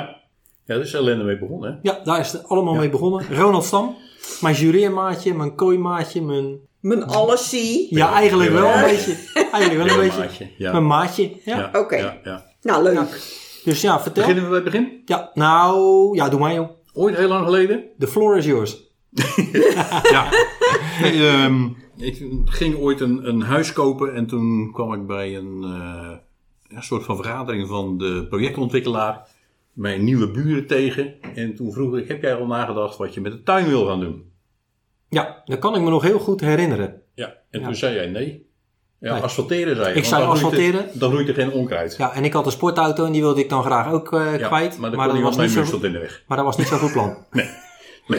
[0.65, 1.73] ja daar is ellende mee begonnen.
[1.73, 1.79] Hè?
[1.83, 3.37] Ja, daar is het allemaal mee begonnen.
[3.37, 3.97] Ronald Stam,
[4.41, 6.67] mijn jureermaatje, mijn kooimaatje, mijn...
[6.81, 7.87] Mijn alles zie.
[7.91, 9.17] Ja, eigenlijk wel een beetje.
[9.53, 10.19] Eigenlijk wel een beetje.
[10.19, 10.73] Maatje, ja.
[10.73, 11.33] Mijn maatje.
[11.45, 11.71] Ja.
[11.73, 11.97] Oké.
[11.97, 12.45] Ja, ja.
[12.63, 13.21] Nou, leuk.
[13.65, 14.23] Dus ja, vertel.
[14.23, 15.03] Beginnen we bij het begin?
[15.05, 16.69] Ja, nou, ja, doe maar joh.
[16.93, 17.85] Ooit heel lang geleden.
[17.99, 18.77] The floor is yours.
[20.11, 20.29] Ja.
[21.03, 26.17] Ehm, ik ging ooit een, een huis kopen en toen kwam ik bij een eh,
[26.69, 29.29] ja, soort van vergadering van de projectontwikkelaar
[29.73, 31.15] mijn nieuwe buren tegen.
[31.35, 34.01] En toen vroeg ik, heb jij al nagedacht wat je met de tuin wil gaan
[34.01, 34.31] doen?
[35.09, 37.03] Ja, dat kan ik me nog heel goed herinneren.
[37.15, 37.67] Ja, en Ja.
[37.67, 38.47] toen zei jij nee.
[39.01, 39.23] Ja, Nee.
[39.23, 39.95] asfalteren zei je.
[39.95, 40.99] Ik zei dan groeit er- asfalteren.
[40.99, 41.97] Dan groeit er geen onkruid.
[41.97, 44.47] Ja, en ik had een sportauto en die wilde ik dan graag ook eh, Ja,
[44.47, 44.79] kwijt.
[44.79, 46.25] maar dan maar, kon dat was niet muur zo, stond in de weg.
[46.27, 47.17] maar dat was niet zo'n goed plan.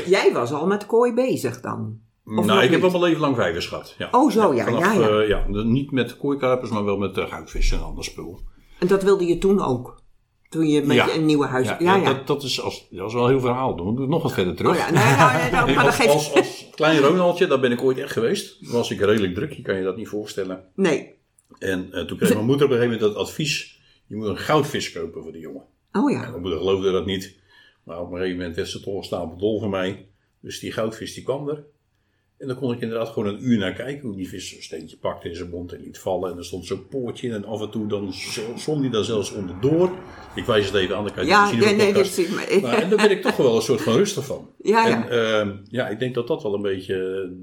[0.05, 1.99] Jij was al met kooi bezig dan?
[2.35, 3.95] Of nou, ik heb al mijn leven lang vijvers gehad.
[3.97, 4.07] Ja.
[4.11, 5.07] Oh, zo, ja, Vanaf, ja, ja.
[5.07, 5.45] eh, ja.
[5.51, 7.33] dus Niet met kooikarpers, maar wel met uh,
[7.71, 8.39] en ander spul.
[8.79, 10.01] En dat wilde je toen ook?
[10.49, 11.15] Toen je met Ja.
[11.15, 11.67] een nieuwe huis...
[11.67, 12.03] Ja, Ja, ja.
[12.13, 13.75] Dat, dat, is als, dat is wel een heel verhaal.
[13.75, 14.71] Dan moeten we nog wat verder terug.
[14.71, 16.13] Oh ja, nee, nou, nee, nou, Nee, maar dat als, geeft...
[16.13, 18.71] als, als klein Ronaldje, daar ben ik ooit echt geweest.
[18.71, 20.63] Was ik redelijk druk, je kan je dat niet voorstellen.
[20.75, 21.15] Nee.
[21.59, 23.79] En eh, toen kreeg mijn moeder op een gegeven moment dat advies.
[24.07, 25.63] Je moet een goudvis kopen voor de jongen.
[25.91, 26.19] Oh ja.
[26.29, 27.37] Mijn moeder geloofde dat niet.
[27.83, 30.07] Maar op een gegeven moment werd ze toch een stapel dol voor mij.
[30.41, 31.63] Dus die goudvis die kwam er.
[32.39, 34.97] En dan kon ik inderdaad gewoon een uur naar kijken hoe die vis zo'n steentje
[34.97, 36.31] pakte in zijn mond en liet vallen.
[36.31, 38.13] En er stond zo'n poortje in en af en toe dan
[38.55, 39.91] zwom die daar zelfs onderdoor.
[40.35, 42.13] Ik wijs het even aan, dan kan je Ja, zien nee, nee, podcast.
[42.13, 44.49] zie ik Nou, en daar ben ik toch wel een soort van rustig van.
[44.57, 45.09] Ja, ja.
[45.09, 46.95] En ehm, ja, ik denk dat dat wel een beetje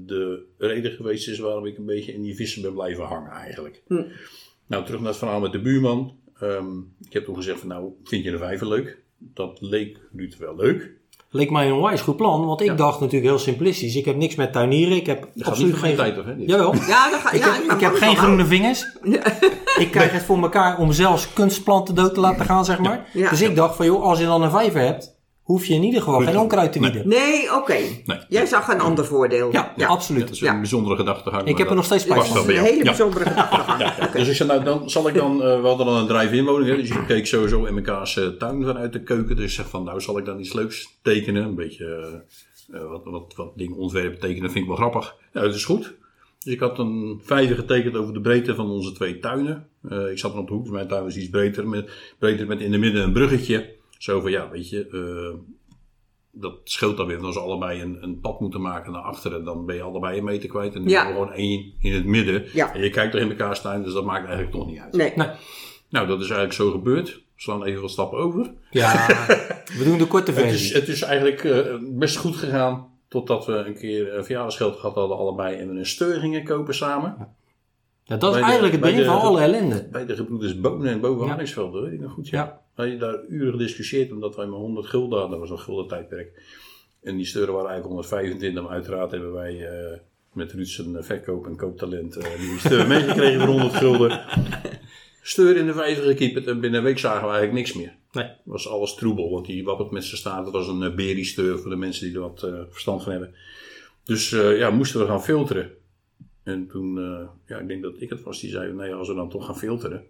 [0.05, 3.81] de reden geweest is waarom ik een beetje in die vissen ben blijven hangen eigenlijk.
[3.87, 4.03] Hm.
[4.67, 6.17] Nou, terug naar het verhaal met de buurman.
[6.39, 8.97] Ehm, ik heb toen gezegd van nou, vind je de vijver leuk?
[9.17, 10.96] Dat leek Ruud wel leuk.
[11.29, 13.95] Leek mij een onwijs goed plan, want ik dacht natuurlijk heel simplistisch.
[13.95, 15.95] Ik heb niks met tuinieren, ik heb Dat gaat absoluut geen...
[15.95, 16.25] tijd, toch?
[16.25, 16.33] Hè?
[16.37, 16.73] Jawel.
[16.87, 18.97] Ja, dat ga, Ik ja, heb, ja, ik heb geen groene vingers.
[19.83, 23.09] ik krijg het voor elkaar om zelfs kunstplanten dood te laten gaan, zeg maar.
[23.13, 23.29] Ja.
[23.29, 25.16] Dus ik dacht van, joh, als je dan een vijver hebt,
[25.47, 26.91] hoef je in ieder geval geen onkruid te Nee.
[26.91, 27.09] wieden.
[27.09, 27.73] Nee, oké.
[28.05, 28.19] Nee.
[28.29, 29.51] Jij zag een ander voordeel.
[29.51, 30.29] Ja, Dat absoluut.
[30.29, 30.57] is een Ja.
[30.57, 31.47] bijzondere gedachtegang.
[31.47, 32.45] Ik heb er nog steeds Dat spijt is van.
[32.47, 32.67] wel een bij jou.
[32.67, 32.89] hele Ja.
[32.95, 33.79] bijzondere gedachtegang.
[33.81, 33.95] Ja.
[34.07, 34.17] Oké.
[34.17, 36.69] Dus ik zei, nou, dan zal ik dan, eh, we hadden dan een drive-in woning,
[36.69, 39.35] hè, dus ik keek sowieso in mekaars eh, tuin vanuit de keuken.
[39.35, 41.85] Dus ik zeg van, nou zal ik dan iets leuks tekenen, een beetje
[42.71, 45.15] eh, wat, wat, wat dingen ontwerpen tekenen, vind ik wel grappig.
[45.33, 45.93] Ja, dat is goed.
[46.43, 49.67] Dus ik had een vijver getekend over de breedte van onze twee tuinen.
[49.89, 52.47] Eh, ik zat er op de hoek, dus mijn tuin was iets breder, met, breder
[52.47, 53.75] met in de midden een bruggetje.
[53.97, 55.39] Zo van, ja, weet je, eh,
[56.31, 57.23] dat scheelt dan weer.
[57.23, 60.23] Als we allebei een, een pad moeten maken naar achteren, dan ben je allebei een
[60.23, 60.75] meter kwijt.
[60.75, 61.05] En nu Ja.
[61.05, 62.45] gewoon één in het midden.
[62.53, 62.73] Ja.
[62.73, 64.93] En je kijkt toch in elkaars tuin, dus dat maakt eigenlijk toch niet uit.
[64.93, 65.11] Nee.
[65.15, 65.27] Nee.
[65.89, 67.07] Nou, dat is eigenlijk zo gebeurd.
[67.15, 68.51] We slaan even wat stappen over.
[68.71, 69.05] Ja,
[69.77, 70.75] we doen de korte Het is, versie.
[70.75, 72.87] het is eigenlijk eh, best goed gegaan.
[73.07, 75.55] Totdat we een keer een verjaardagsgeld gehad hadden allebei.
[75.57, 77.35] En we een steur gingen kopen samen.
[78.03, 79.87] Ja, dat is de- eigenlijk het begin van alle ellende.
[79.91, 81.35] Bij de gebroeders Bonen en boven Ja.
[81.81, 82.27] Weet ik nog goed.
[82.29, 82.61] Ja.
[82.77, 85.39] We hadden daar uren gediscussieerd omdat wij maar 100 gulden hadden.
[85.39, 86.41] Dat was een gulden tijdperk.
[87.03, 88.63] En die steuren waren eigenlijk 125.
[88.63, 89.97] Maar uiteraard hebben wij eh,
[90.33, 94.25] met Ruud zijn eh, verkoop- en kooptalent eh, die steur meegekregen voor 100 gulden.
[95.21, 97.95] Steur in de vijver gekieperd en binnen een week zagen we eigenlijk niks meer.
[98.11, 98.29] Nee.
[98.43, 100.43] was alles troebel, want die wappert met zijn staart.
[100.43, 103.35] Dat was een berie-steur voor de mensen die er wat verstand van hebben.
[104.03, 105.71] Dus ja, moesten we gaan filteren.
[106.43, 106.95] En toen,
[107.47, 109.57] ja, ik denk dat ik het was, die zei: nee, als we dan toch gaan
[109.57, 110.03] filteren,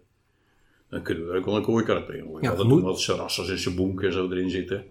[0.90, 2.50] dan kunnen we er ook wel een kooikarret tegen gooien.
[2.50, 4.84] Ja, dat moet- wat serrassers en sabonken en zo erin zitten.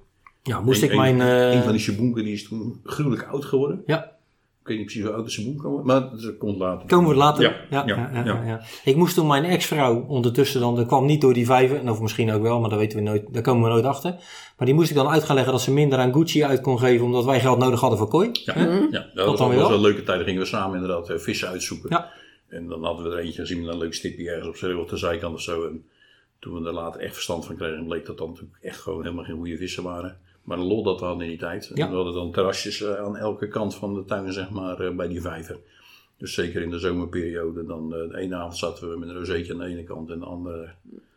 [0.44, 1.22] Ja, moest ik mijn...
[1.22, 3.84] eh, Een van die sabonken die is toen gruwelijk oud geworden.
[3.86, 4.04] Ja,
[4.62, 6.88] Ik weet niet precies hoe oud de sabon kan worden, maar dat komt later.
[6.88, 7.66] komen we later.
[7.70, 8.62] Ja, ja, ja.
[8.84, 12.32] Ik moest toen mijn ex-vrouw ondertussen dan, dat kwam niet door die vijver, of misschien
[12.32, 14.12] ook wel, maar dat weten we nooit, daar komen we nooit achter.
[14.58, 16.80] Maar die moest ik dan uit gaan leggen dat ze minder aan Gucci uit kon
[16.80, 18.30] geven, omdat wij geld nodig hadden voor kooi.
[18.46, 18.54] Ja,
[18.92, 19.06] ja.
[19.14, 19.72] dat was, was wel?
[19.74, 20.18] een leuke tijd.
[20.18, 21.90] Dan gingen we samen inderdaad eh, vissen uitzoeken.
[21.90, 22.10] Ja.
[22.48, 24.90] En dan hadden we er eentje gezien met een leuk stipje ergens op z'n op
[24.90, 25.68] de zijkant of zo.
[25.68, 25.86] En
[26.40, 29.24] toen we er later echt verstand van kregen, bleek dat dan natuurlijk echt gewoon helemaal
[29.24, 30.18] geen goede vissen waren.
[30.44, 31.72] Maar een lol dat we hadden in die tijd.
[31.74, 31.86] Ja.
[31.86, 34.96] En we hadden dan terrasjes eh, aan elke kant van de tuin, zeg maar, eh,
[34.96, 35.58] bij die vijver.
[36.18, 39.54] Dus zeker in de zomerperiode, dan eh, de ene avond zaten we met een rozeetje
[39.54, 40.70] aan de ene kant en de andere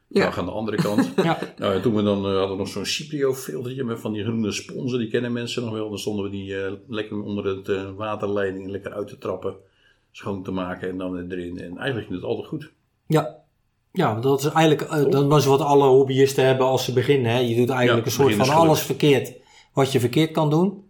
[0.06, 0.24] Ja.
[0.24, 1.12] dag aan de andere kant.
[1.22, 1.38] Ja.
[1.58, 4.52] Nou, en toen we dan hadden we nog zo'n Cyprio filtertje met van die groene
[4.52, 5.88] sponsen, die kennen mensen nog wel.
[5.88, 6.54] Dan stonden we die
[6.88, 9.54] lekker onder het eh, waterleiding lekker uit te trappen,
[10.12, 11.58] schoon te maken en dan erin.
[11.58, 12.72] En eigenlijk ging het altijd goed.
[13.06, 13.38] Ja.
[13.92, 17.32] Ja, dat is eigenlijk, eh, dat was wat alle hobbyisten hebben als ze beginnen.
[17.32, 17.38] Hè.
[17.38, 19.32] Je doet eigenlijk Ja, een soort van alles verkeerd
[19.72, 20.84] wat je verkeerd kan doen.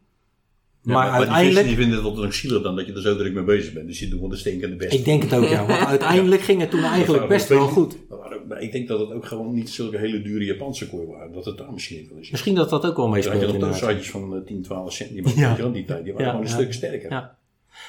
[0.83, 3.17] Ja, maar die uiteindelijk, die vinden het altijd nog zielig dan dat je er zo
[3.17, 3.87] druk mee bezig bent.
[3.87, 4.93] Dus die doen wel de stinkende best.
[4.93, 7.97] ik denk het ook ja, want uiteindelijk ging het toen eigenlijk best wel goed.
[8.49, 11.33] Maar ik denk dat het ook gewoon niet zulke hele dure Japanse kooi waren.
[11.33, 12.31] Dat het daar misschien wel is.
[12.31, 13.81] Misschien dat dat ook wel Dan had je meespeelt nog inderdaad.
[13.81, 15.39] toonsaatjes van eh, 10, 12 centimeter.
[15.39, 15.49] Ja.
[15.49, 16.05] Weet je wel, die tijd.
[16.05, 16.59] Die waren Ja, gewoon een ja.
[16.59, 17.31] stuk sterker.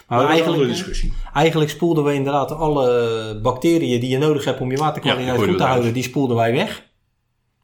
[0.07, 1.13] Maar eigenlijk, discussie.
[1.33, 5.57] eigenlijk spoelden we inderdaad alle bacteriën die je nodig hebt om je waterkwaliteit Ja, goed
[5.57, 6.89] te houden, die spoelden wij weg.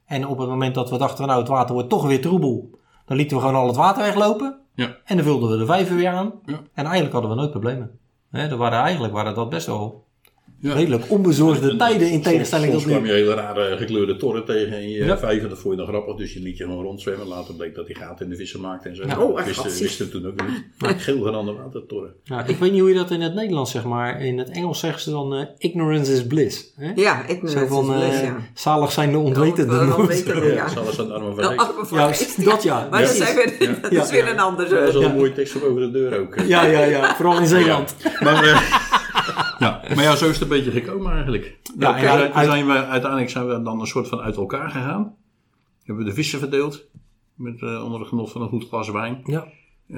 [0.06, 3.18] En op het moment dat we dachten, nou het water wordt toch weer troebel, dan
[3.18, 4.60] lieten we gewoon al het water weglopen.
[4.76, 4.98] Ja.
[5.06, 6.34] En dan vulden we de vijver weer aan.
[6.46, 6.62] Ja.
[6.74, 8.00] En eigenlijk hadden we nooit problemen.
[8.32, 10.07] Hè, er waren, eigenlijk waren dat best wel
[10.60, 10.74] Ja.
[10.74, 12.92] redelijk onbezorgde En tijden in tegenstelling tot nu.
[12.92, 15.18] kwam je hele rare gekleurde torren tegen in je Ja.
[15.18, 15.50] vijver.
[15.50, 17.28] Dat vond je dan grappig, dus je liet je gewoon rondzwemmen.
[17.28, 19.04] Later bleek dat hij gaten in de vissen maakte en zo.
[19.08, 19.20] Ja.
[19.20, 21.02] Oh, Dat echt wisten, we toen ook niet.
[21.04, 22.14] Geel gerande watertorren.
[22.24, 24.22] Ja, ik weet niet hoe je dat in het Nederlands zeg maar.
[24.22, 26.74] In het Engels zeggen ze dan eh, ignorance is bliss.
[26.76, 26.92] Hè?
[26.96, 28.38] Ja, ik Zo van is bliss, eh, ja.
[28.54, 29.88] zalig zijn de onwetenden.
[29.88, 30.68] Ja, onwetenden, ja.
[30.70, 31.36] Zal eens aan de armen
[31.88, 32.88] van geest, dat ja.
[32.92, 34.04] Maar dat, zijn weer, dat Ja.
[34.04, 34.70] is weer een ander...
[34.70, 36.36] Dat eh, al een mooie tekst over de deur ook.
[36.48, 37.16] Ja, ja, ja.
[37.16, 37.96] Vooral in Zeeland.
[38.20, 38.96] Maar, eh,
[39.60, 39.82] ja.
[39.96, 41.58] maar ja, zo is het een beetje gekomen eigenlijk.
[41.78, 44.70] Nou, en toen uit- zijn- we, uiteindelijk zijn we dan een soort van uit elkaar
[44.70, 45.16] gegaan.
[45.84, 46.86] Hebben we de vissen verdeeld.
[47.36, 49.22] Met, eh, onder het genot van een goed glas wijn.
[49.26, 49.48] Ja.
[49.90, 49.98] Eh,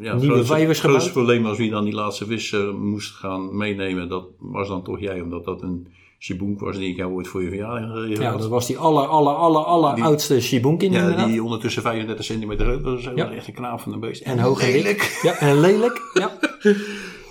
[0.00, 4.08] ja, het Nieuwe probleem was wie dan die laatste vis eh, moest gaan meenemen.
[4.08, 7.42] Dat was dan toch jij, omdat dat een Shiboonk was die ik jou ooit voor
[7.42, 11.00] je verjaardag gegeven Ja, dat was die aller, aller, aller, aller Die- oudste Shibunkin Ja,
[11.00, 11.26] inderdaad.
[11.28, 13.04] die ondertussen 35 centimeter groot was.
[13.04, 13.26] Dat Ja.
[13.26, 14.22] was echt een knaap van een beest.
[14.22, 15.18] En hoog en lelijk.
[15.22, 16.10] Ja, en lelijk.
[16.14, 16.30] Ja.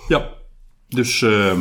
[0.08, 0.28] Ja,
[0.90, 1.52] dus eh,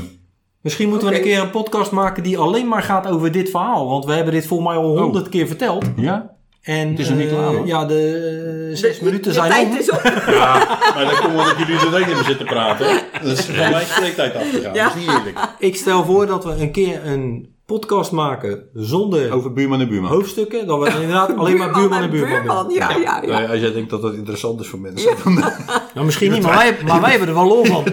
[0.61, 3.87] Misschien moeten we een keer een podcast maken die alleen maar gaat over dit verhaal.
[3.89, 5.85] Want we hebben dit volgens mij al honderd keer verteld.
[5.95, 6.37] ja.
[6.61, 7.67] En, Het is nog niet eh, klaar, hoor.
[7.67, 9.77] Ja, de zes de- minuten de zijn tijd om.
[9.77, 10.01] is op.
[10.27, 12.87] Ja, maar dan komt omdat jullie er tegen zitten praten.
[13.23, 14.73] Dat is van mijn spreektijd afgegaan.
[14.73, 14.83] Ja.
[14.83, 15.39] Dat is niet eerlijk.
[15.59, 20.11] Ik stel voor dat we een keer een podcast maken zonder Over buurman en buurman.
[20.11, 20.67] hoofdstukken.
[20.67, 22.69] Dat we inderdaad alleen maar buurman en buurman.
[22.73, 23.39] Ja, ja, ja.
[23.41, 25.35] Ja, als jij denkt dat dat interessant is voor mensen, dan,
[25.99, 27.83] Nou, misschien niet, maar wij, maar wij hebben er wel lol van.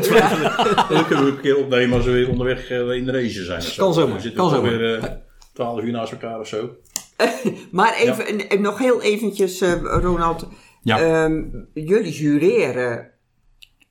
[0.88, 3.58] dan kunnen we een keer opnemen als we weer onderweg eh, in de race zijn.
[3.58, 3.82] of zo.
[3.84, 4.78] Kan zomaar, zitten kan we zomaar.
[4.78, 5.04] weer eh,
[5.52, 6.70] 12 uur naast elkaar of zo.
[7.70, 10.48] Maar even, en- en nog heel eventjes, eh, Ronald.
[10.82, 11.00] Ja.
[11.00, 11.42] Ehm,
[11.74, 13.10] jullie jureren.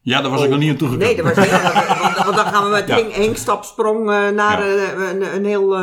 [0.01, 1.07] Ja, daar was ik nog niet aan toegekomen.
[1.07, 1.49] Nee, dat was
[2.01, 2.99] want, want dan gaan we met Ja.
[3.11, 4.93] Henk stapsprong eh, naar Ja.
[5.09, 5.75] een, een heel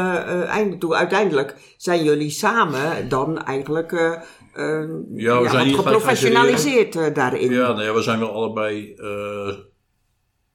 [0.45, 0.95] einde toe.
[0.95, 4.21] Uiteindelijk zijn jullie samen dan eigenlijk
[4.53, 7.53] eh, eh, Ja, we zijn gelijk gaan geprofessionaliseerd eh, daarin.
[7.53, 9.55] Ja, nee, we zijn wel allebei, eh,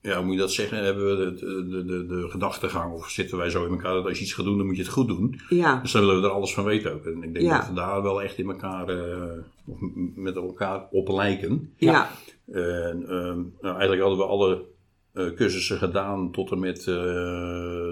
[0.00, 0.84] ja, hoe moet je dat zeggen?
[0.84, 4.18] Hebben we de, de, de, de gedachtegang of zitten wij zo in elkaar dat als
[4.18, 5.40] je iets gaat doen, dan moet je het goed doen.
[5.48, 5.80] Ja.
[5.82, 7.04] Dus dan willen we er alles van weten ook.
[7.04, 7.58] En ik denk Ja.
[7.58, 9.78] dat we daar wel echt in elkaar, eh, of
[10.14, 11.72] met elkaar op lijken.
[11.76, 12.10] Ja.
[12.52, 14.64] En ehm, nou, eigenlijk hadden we alle
[15.12, 16.84] eh, cursussen gedaan tot en met eh,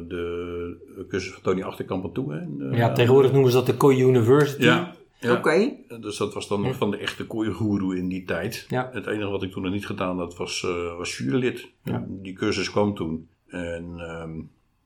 [0.08, 2.32] de cursus van Tony Achterkamp aan toe.
[2.32, 2.38] Hè?
[2.38, 4.62] En, eh, Ja, tegenwoordig noemen ze dat de Koi University.
[4.62, 5.32] Ja, ja.
[5.32, 5.72] Oké.
[6.00, 8.64] Dus dat was dan nog van de echte kooiengoeroe in die tijd.
[8.68, 8.90] Ja.
[8.92, 11.68] Het enige wat ik toen nog niet gedaan had, was, eh was jurylid.
[11.82, 12.04] Ja.
[12.08, 13.28] Die cursus kwam toen.
[13.48, 14.30] En ehm,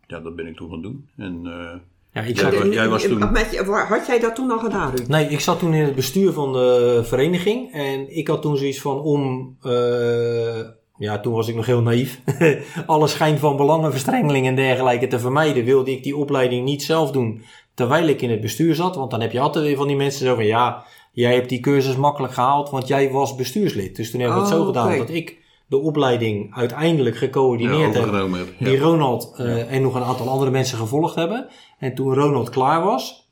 [0.07, 1.09] ja, dat ben ik toen gaan doen.
[1.16, 1.79] En eh,
[2.12, 4.95] Ja, ik Jij zat, jij was toen- Met je- had jij dat toen al gedaan,
[4.97, 5.09] Ruud?
[5.09, 7.73] nee, ik zat toen in het bestuur van de vereniging.
[7.73, 9.57] En ik had toen zoiets van om...
[9.62, 10.59] eh,
[10.99, 12.21] ja, toen was ik nog heel naïef.
[12.87, 15.64] Alle schijn van belangenverstrengeling en dergelijke te vermijden...
[15.64, 17.43] wilde ik die opleiding niet zelf doen
[17.81, 18.97] terwijl ik in het bestuur zat.
[18.97, 20.47] Want dan heb je altijd weer van die mensen zo van...
[20.47, 23.97] Ja, jij hebt die cursus makkelijk gehaald, want jij was bestuurslid.
[23.97, 24.97] Dus toen heb ik het Oh, zo gedaan oké.
[24.99, 28.03] dat ik de opleiding uiteindelijk gecoördineerd heb.
[28.03, 28.49] overgenomen heb.
[28.59, 28.64] Ja.
[28.66, 31.49] Die Ronald eh, en nog een aantal andere mensen gevolgd hebben.
[31.79, 33.31] En toen Ronald klaar was,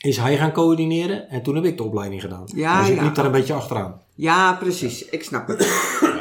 [0.00, 1.28] is hij gaan coördineren.
[1.28, 2.44] En toen heb ik de opleiding gedaan.
[2.54, 3.02] Ja, dus ik ja.
[3.02, 4.00] liep daar een beetje achteraan.
[4.14, 5.04] Ja, precies.
[5.04, 5.58] Ik snap het.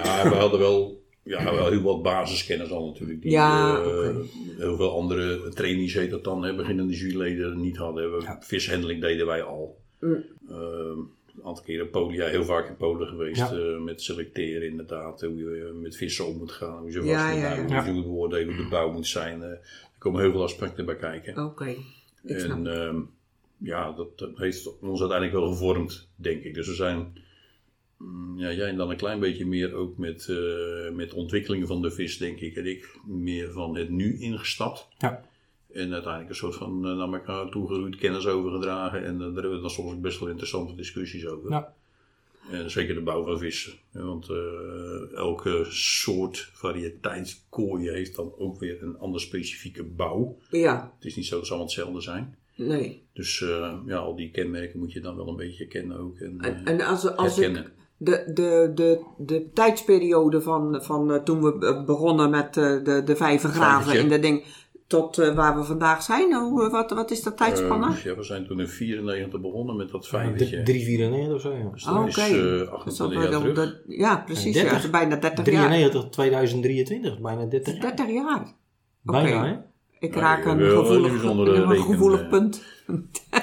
[0.04, 3.21] Ja, we hadden wel, ja, wel heel wat basiskennis al natuurlijk.
[3.21, 4.15] Die Ja, eh,
[4.58, 8.15] heel veel andere trainees heet dat dan, hè, beginnende juryleden niet hadden.
[8.17, 8.38] We, Ja.
[8.41, 9.77] Vishandling deden wij al.
[9.99, 10.23] Mm.
[10.49, 10.97] Ehm,
[11.36, 13.39] een aantal keren in Polen, ja, heel vaak in Polen geweest.
[13.39, 13.51] Ja.
[13.51, 16.77] eh, met selecteren inderdaad, hoe je met vissen om moet gaan.
[16.82, 19.41] Hoe je vast Ja, ja, hoe je beoordelen, hoe de bouw moet zijn.
[19.43, 21.45] eh, er komen heel veel aspecten bij kijken.
[21.45, 21.75] Oké.
[22.25, 22.97] En ehm,
[23.58, 26.53] ja, dat, dat heeft ons uiteindelijk wel gevormd, denk ik.
[26.53, 27.13] Dus we zijn,
[28.36, 31.92] ja, jij dan een klein beetje meer ook met, eh, met de ontwikkeling van de
[31.92, 32.56] vis, denk ik.
[32.56, 34.88] En ik meer van het nu ingestapt.
[34.98, 35.28] Ja.
[35.74, 39.06] En uiteindelijk een soort van eh, naar elkaar toegeroeid, kennis overgedragen.
[39.06, 41.50] En daar hebben we dan soms ook best wel interessante discussies over.
[41.52, 41.74] Ja.
[42.52, 43.74] En zeker de bouw van vissen.
[43.92, 50.38] hè, Want eh, elke soort variëteit kooi heeft dan ook weer een andere specifieke bouw.
[50.50, 52.38] Ja, Het is niet zo dat ze allemaal hetzelfde zijn.
[52.56, 53.04] nee.
[53.14, 56.18] Dus eh, ja, al die kenmerken moet je dan wel een beetje kennen ook.
[56.20, 57.72] En, En, en als, als ik.
[58.02, 63.02] De, de, de, de tijdsperiode van, van eh, toen we eh, begonnen met eh, de,
[63.06, 64.44] de vijvergraven in dat ding,
[64.88, 67.96] tot waar we vandaag zijn, hoe, wat, wat is dat tijdspanne?
[68.04, 70.64] Ja, we zijn toen in 94 begonnen met dat vijvertje.
[70.64, 71.70] 394 of zo, ja.
[71.74, 73.56] Dus Oh, is eh, is 28 wel jaar terug.
[73.86, 74.56] de- ja, precies.
[74.56, 74.72] Ja, 30.
[74.72, 75.68] dat is bijna 30 jaar.
[75.68, 77.82] 93, 2023, bijna 30 jaar.
[77.96, 78.54] 30 jaar.
[79.02, 79.48] Bijna, Oké.
[79.48, 79.56] hè?
[80.00, 82.64] Ik Nou, raak een gevoelig, een gevoelig punt.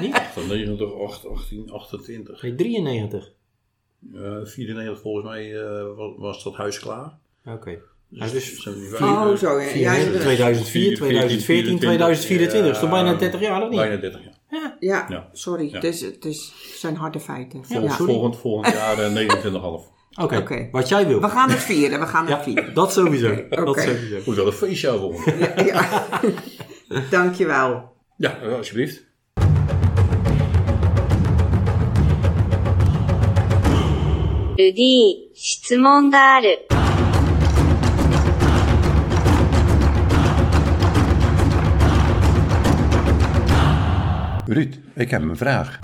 [0.00, 0.14] Niet?
[0.14, 2.42] 98, 8, 18, 28.
[2.42, 3.32] Nee, 93.
[4.14, 5.84] Eh 94 volgens mij eh,
[6.16, 7.12] was, dat huis klaar.
[7.46, 7.78] Oké.
[8.08, 9.60] Ja, dus zijn we nu Oh, vijf- zo.
[9.60, 12.60] Ja, ja, 2004, 2014, 2024.
[12.60, 13.78] Dat is toch bijna 30 jaar, of niet?
[13.78, 14.76] Bijna 30 jaar.
[14.80, 15.28] ja, Ja.
[15.32, 15.66] sorry.
[15.68, 15.72] Ja.
[15.74, 17.64] Het, is, het, is, zijn harde feiten.
[17.64, 17.90] Vol- Ja.
[17.90, 19.94] volgend, volgend jaar eh, 29,5.
[20.22, 20.68] Oké, Oké.
[20.72, 21.20] wat jij wil.
[21.20, 22.74] We gaan het vieren, we gaan het vieren.
[22.74, 23.48] dat sowieso.
[23.48, 23.86] Dat.
[24.26, 25.38] Moet wel een feestje houden.
[25.38, 26.08] Ja, ja.
[27.10, 27.92] Dankjewel.
[28.16, 29.04] Ja, eh, alsjeblieft.
[34.57, 36.67] ルディ、質問がある。
[44.47, 45.79] Ruud, ik heb een vraag.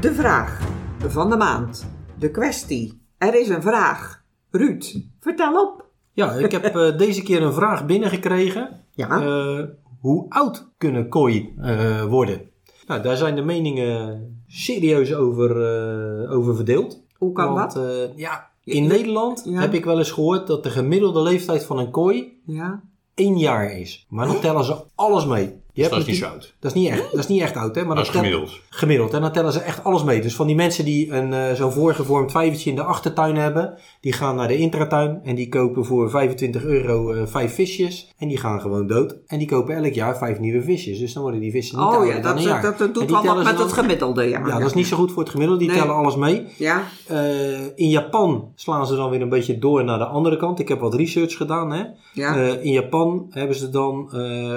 [0.00, 0.60] De vraag
[0.98, 1.90] van de maand.
[2.18, 3.02] De kwestie.
[3.18, 4.22] Er is een vraag.
[4.50, 4.84] Ruud,
[5.20, 5.84] vertel op.
[6.12, 8.84] Ja, ik heb eh, deze keer een vraag binnengekregen.
[8.90, 9.20] Ja.
[9.20, 9.64] Eh,
[10.00, 12.50] hoe oud kunnen kooi eh, worden?
[12.86, 17.03] Nou, daar zijn de meningen serieus over, eh, over verdeeld.
[17.17, 17.83] Hoe kan Want, dat?
[17.85, 19.59] eh, ja, in Nederland Ja.
[19.59, 22.81] heb ik wel eens gehoord dat de gemiddelde leeftijd van een kooi Ja.
[23.13, 24.05] één jaar is.
[24.09, 25.61] Maar dan tellen ze alles mee.
[25.83, 26.53] Je Dus dat is niet zo oud.
[26.59, 27.85] Dat is niet echt, dat is niet echt oud, hè?
[27.85, 28.59] Maar Dat is gemiddeld.
[28.69, 29.13] Gemiddeld.
[29.13, 30.21] En dan tellen ze echt alles mee.
[30.21, 34.13] Dus van die mensen die een, eh, zo'n voorgevormd vijvertje in de achtertuin hebben, die
[34.13, 38.13] gaan naar de intratuin en die kopen voor 25 euro eh, vijf visjes.
[38.17, 39.15] En die gaan gewoon dood.
[39.27, 40.99] En die kopen elk jaar vijf nieuwe visjes.
[40.99, 42.61] Dus dan worden die vissen niet Oh ja, dan dat, een jaar.
[42.61, 44.23] dat, dat En doet wel wat met het gemiddelde.
[44.23, 45.61] Ja, Ja, dat is niet zo goed voor het gemiddelde.
[45.63, 45.79] Die Nee.
[45.81, 46.45] tellen alles mee.
[46.57, 50.59] Ja, Eh, in Japan slaan ze dan weer een beetje door naar de andere kant.
[50.59, 51.71] Ik heb wat research gedaan.
[51.71, 51.83] Hè?
[52.13, 52.35] ja.
[52.61, 54.09] In Japan hebben ze dan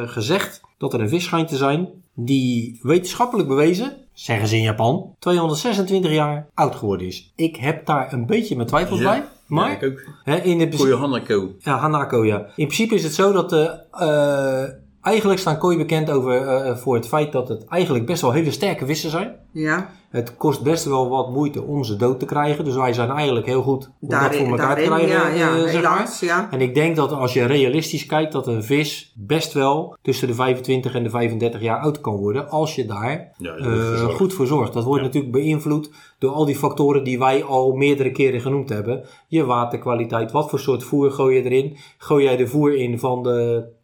[0.07, 5.15] gezegd dat er een vis schijnt te zijn die wetenschappelijk bewezen, zeggen ze in Japan,
[5.19, 7.33] 226 jaar oud geworden is.
[7.37, 9.11] Ik heb daar een beetje mijn twijfels Ja.
[9.11, 9.25] bij.
[9.47, 10.01] Maar Ja, ik ook.
[10.25, 11.53] hè, in het Hanako.
[11.59, 12.39] ja, Hanako, ja.
[12.39, 14.65] In principe is het zo dat de, eh,
[15.03, 18.51] Eigenlijk staan kooi bekend over, eh, voor het feit dat het eigenlijk best wel hele
[18.51, 19.35] sterke vissen zijn.
[19.53, 22.65] Ja, Het kost best wel wat moeite om ze dood te krijgen.
[22.65, 25.09] Dus wij zijn eigenlijk heel goed om dat voor elkaar daarin te krijgen.
[25.09, 25.73] ja, ja, eh, zeg maar.
[25.73, 26.49] helaas, ja.
[26.51, 30.35] En ik denk dat als je realistisch kijkt, dat een vis best wel tussen de
[30.35, 32.49] 25 en de 35 jaar oud kan worden.
[32.51, 34.73] Als je daar Ja, je eh, goed voor zorgt.
[34.73, 39.05] Dat wordt natuurlijk beïnvloed door al die factoren die wij al meerdere keren genoemd hebben.
[39.29, 41.77] Je waterkwaliteit, wat voor soort voer gooi je erin?
[41.99, 43.81] Gooi jij de voer in van de, eh,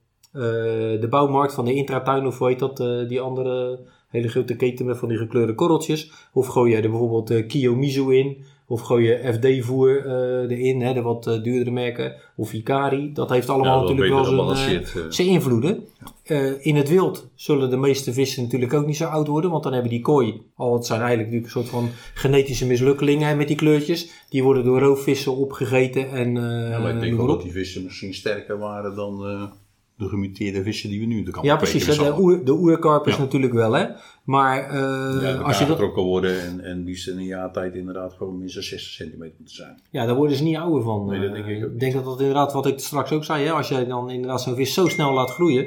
[1.01, 4.87] de bouwmarkt, van de intratuin of hoe heet dat, eh, die andere hele grote keten
[4.87, 6.13] met van die gekleurde korreltjes?
[6.33, 8.37] Of gooi jij er bijvoorbeeld eh Kiyomizu in?
[8.71, 12.15] Of gooi je FD-voer eh, erin, hè, de wat eh, duurdere merken?
[12.37, 13.13] Of Hikari?
[13.13, 15.27] Dat heeft allemaal Ja, natuurlijk wel zijn, eh, eh.
[15.27, 15.85] invloeden.
[16.23, 19.63] Eh, in het wild zullen de meeste vissen natuurlijk ook niet zo oud worden, want
[19.63, 23.35] dan hebben die kooi, al het zijn eigenlijk natuurlijk een soort van genetische mislukkelingen hè,
[23.35, 27.27] met die kleurtjes, die worden door roofvissen opgegeten en eh Ja, maar ik denk wel
[27.27, 29.43] dat die vissen misschien sterker waren dan eh,
[29.99, 31.85] de gemuteerde vissen die we nu in de kamp Ja, precies.
[31.97, 33.23] De, oer, de oerkarpers Ja.
[33.23, 33.87] natuurlijk wel, hè.
[34.25, 37.75] Maar eh, ja, als je dat, getrokken worden en, en die in een jaar tijd
[37.75, 39.81] inderdaad gewoon minstens 60 centimeter moeten zijn.
[39.91, 41.07] ja, daar worden ze niet ouder van.
[41.07, 43.25] Nee, dat Eh, denk ik ook ik denk dat dat inderdaad, wat ik straks ook
[43.25, 45.67] zei, hè, als jij dan inderdaad zo'n vis zo snel laat groeien,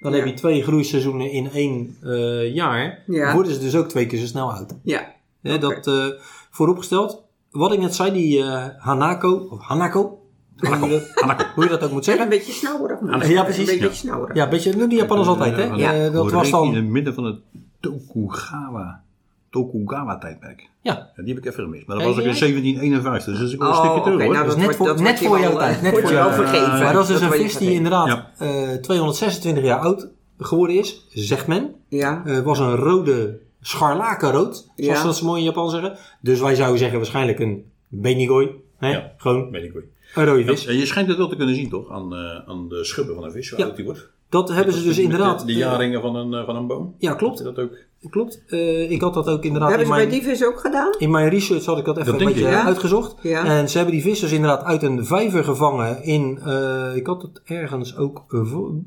[0.00, 0.18] dan Ja.
[0.18, 3.34] heb je twee groeiseizoenen in één eh, jaar, Ja.
[3.34, 4.74] worden ze dus ook twee keer zo snel oud.
[4.82, 5.58] Ja, Hè.
[5.58, 6.04] Dat eh,
[6.50, 7.22] vooropgesteld.
[7.50, 10.19] Wat ik net zei, die eh, Hanako, of Hanako,
[10.60, 10.88] hoe je,
[11.26, 12.28] dat, hoe je dat ook moet een zeggen.
[12.28, 13.00] beetje snauwerig.
[13.00, 13.58] ik Ja, precies.
[13.68, 13.92] Een beetje Ja.
[13.94, 14.36] snauwerig.
[14.36, 15.62] Ja, een beetje, nu die Japanners altijd, hè.
[15.64, 15.92] Ja.
[15.94, 17.36] Eh, dat was rekenen in dan, het midden van het
[17.80, 19.02] Tokugawa,
[19.50, 20.68] Tokugawa-tijdperk.
[20.82, 21.86] ja, Ja, die heb ik even gemist.
[21.86, 24.32] Maar dat was ook in 1751, dus dat is ook een Oh, stukje terug hoor.
[24.32, 26.06] nou, Dus dat net wordt- voor- dat net voor jouw tijd, eh, net voor je
[26.14, 26.32] wel jou.
[26.34, 26.68] vergeven.
[26.78, 31.46] maar dat is dus een vis die inderdaad eh, 226 jaar oud geworden is, zegt
[31.46, 31.74] men.
[31.88, 34.96] Ja, Eh, was een rode scharlakenrood, zoals Ja.
[34.96, 35.96] ze dat zo mooi in Japan zeggen.
[36.20, 38.48] Dus wij zouden zeggen waarschijnlijk een benigoi.
[38.78, 38.88] Hè?
[38.90, 39.12] Ja.
[39.16, 39.82] Gewoon ik wel.
[40.14, 40.66] Een rode vis.
[40.66, 43.24] en je schijnt het wel te kunnen zien toch, aan, eh, aan de schubben van
[43.24, 43.64] een vis, hoe Ja.
[43.64, 44.10] oud die wordt.
[44.28, 45.40] Dat hebben ze dus inderdaad.
[45.40, 46.94] De, de eh, jaringen van een, eh, van een boom.
[46.98, 47.44] Ja, klopt.
[47.44, 47.72] dat ook?
[48.10, 48.42] Klopt.
[48.46, 50.94] Eh, ik had dat ook inderdaad hebben in ze bij mijn, die vis ook gedaan?
[50.98, 52.64] in mijn research had ik dat even Dat een denk beetje ja.
[52.64, 53.14] uitgezocht.
[53.22, 53.44] Ja.
[53.44, 57.22] En ze hebben die vis dus inderdaad uit een vijver gevangen in, eh, ik had
[57.22, 58.24] het ergens ook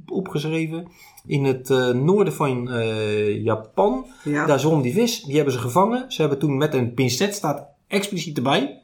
[0.05, 0.87] opgeschreven,
[1.25, 4.05] in het eh, noorden van eh, Japan.
[4.23, 4.45] Ja.
[4.45, 6.11] Daar zwom die vis, die hebben ze gevangen.
[6.11, 8.82] Ze hebben toen met een pincet, staat expliciet erbij,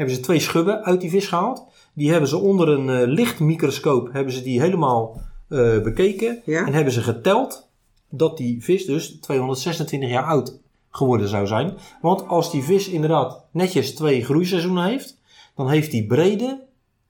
[0.00, 1.64] hebben ze twee schubben uit die vis gehaald.
[1.94, 6.42] Die hebben ze onder een eh, lichtmicroscoop, hebben ze die helemaal eh, bekeken.
[6.44, 6.66] Ja.
[6.66, 7.68] En hebben ze geteld
[8.08, 10.58] dat die vis dus 226 jaar oud
[10.90, 11.74] geworden zou zijn.
[12.00, 15.18] Want als die vis inderdaad netjes twee groeiseizoenen heeft,
[15.54, 16.60] dan heeft die brede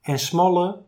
[0.00, 0.79] en smalle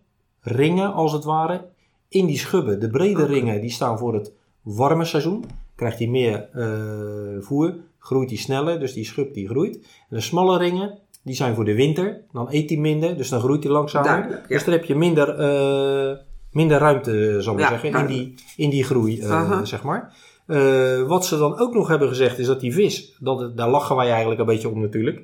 [0.41, 1.65] ringen als het ware
[2.09, 2.81] in die schubben.
[2.81, 5.45] De brede ringen die staan voor het warme seizoen.
[5.75, 9.77] Krijgt hij meer eh, voer, groeit hij sneller, dus die schub die groeit.
[9.77, 12.21] En de smalle ringen die zijn voor de winter.
[12.33, 14.09] Dan eet hij minder, dus dan groeit hij langzamer.
[14.11, 14.49] Duidelijk, ja.
[14.49, 16.17] Dus dan heb je minder, eh,
[16.51, 19.65] minder ruimte, zal ik maar Ja, zeggen, in die, in die groei, eh, Aha.
[19.65, 20.15] zeg maar.
[20.47, 23.97] Eh, wat ze dan ook nog hebben gezegd is dat die vis, dat, daar lachen
[23.97, 25.23] wij eigenlijk een beetje om natuurlijk.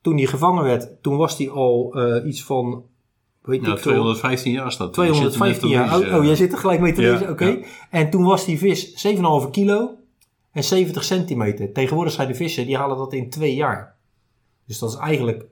[0.00, 2.84] Toen die gevangen werd, toen was die al eh, iets van,
[3.42, 4.92] weet Ja, ik veel, 215 jaar staat.
[4.92, 6.12] 215 jaar oud.
[6.12, 7.44] Oh, jij zit er gelijk mee te Ja, lezen, oké.
[7.44, 7.56] ja.
[7.90, 9.90] En toen was die vis 7,5 kilo
[10.52, 11.72] en 70 centimeter.
[11.72, 13.94] Tegenwoordig zijn de vissen, die halen dat in twee jaar.
[14.70, 15.44] Dus dat is eigenlijk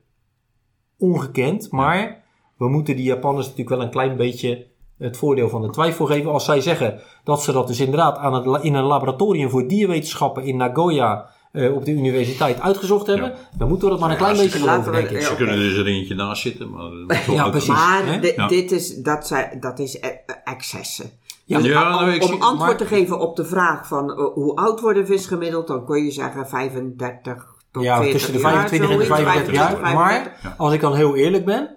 [0.99, 1.71] ongekend.
[1.71, 2.25] Maar
[2.57, 4.67] we moeten die Japanners natuurlijk wel een klein beetje
[4.99, 6.31] het voordeel van de twijfel geven.
[6.33, 10.45] Als zij zeggen dat ze dat dus inderdaad aan het, in een laboratorium voor dierwetenschappen
[10.45, 14.37] in Nagoya eh, op de universiteit uitgezocht hebben, dan moeten we dat maar een klein
[14.37, 15.21] Ja, beetje laten geloven, we- denk ik.
[15.21, 16.91] ja, Ze kunnen er dus er eentje naast zitten, maar...
[17.07, 17.69] dat is wel Ja, precies.
[17.69, 18.49] Maar Ja.
[18.49, 21.11] dit is, dat, zijn, dat is eh, eh, excessen.
[21.45, 24.25] Ja, Dus Ja, om- nou, om antwoord maar- te geven op de vraag van eh,
[24.35, 28.33] hoe oud wordt een vis gemiddeld, dan kun je zeggen 35 tot Ja, 40 tussen
[28.33, 29.69] de jaar, 25 en de zoiets, 35 jaar.
[29.69, 31.77] 25, Maar als ik dan heel eerlijk ben,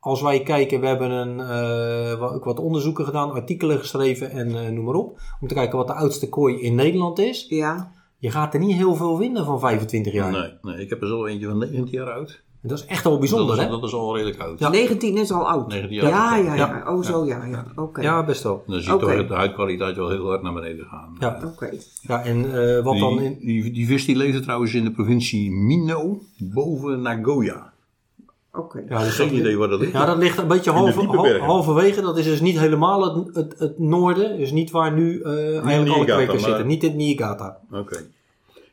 [0.00, 4.70] als wij kijken, we hebben een, eh, ook wat onderzoeken gedaan, artikelen geschreven en eh,
[4.70, 5.20] noem maar op.
[5.40, 7.46] Om te kijken wat de oudste kooi in Nederland is.
[7.48, 10.30] Ja, Je gaat er niet heel veel winnen van 25 jaar.
[10.30, 12.42] Nee, nee, ik heb er zo eentje van 19 jaar oud.
[12.68, 13.70] Dat is echt wel bijzonder, dat is, hè?
[13.70, 14.58] Dat is al redelijk oud.
[14.58, 14.68] Ja.
[14.68, 15.68] 19 is al oud.
[15.68, 16.58] 19 ja, jaar ja, oud.
[16.58, 17.64] ja, Oh, zo ja, ja.
[17.76, 18.00] Oké.
[18.00, 18.62] Ja, best wel.
[18.66, 21.16] Dan zie je toch de huidkwaliteit wel heel hard naar beneden gaan.
[21.20, 21.70] Ja, Oké.
[22.00, 23.38] ja en eh, wat dan Die, in...
[23.40, 27.72] die, die vis die leefde trouwens in de provincie Mino, boven Nagoya.
[28.52, 28.84] Oké.
[28.88, 29.92] Ja, dus Geen dat- idee waar dat ligt.
[29.92, 32.00] Ja, dat ligt een beetje hal- halverwege.
[32.00, 34.36] Dat is dus niet helemaal het, het, het noorden.
[34.36, 36.66] Dus niet waar nu eh, eigenlijk alle kwekers maar- zitten.
[36.66, 37.58] Niet in Niigata.
[37.72, 37.96] Oké.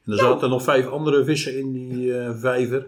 [0.05, 2.87] En er zaten nog vijf andere vissen in die eh, vijver.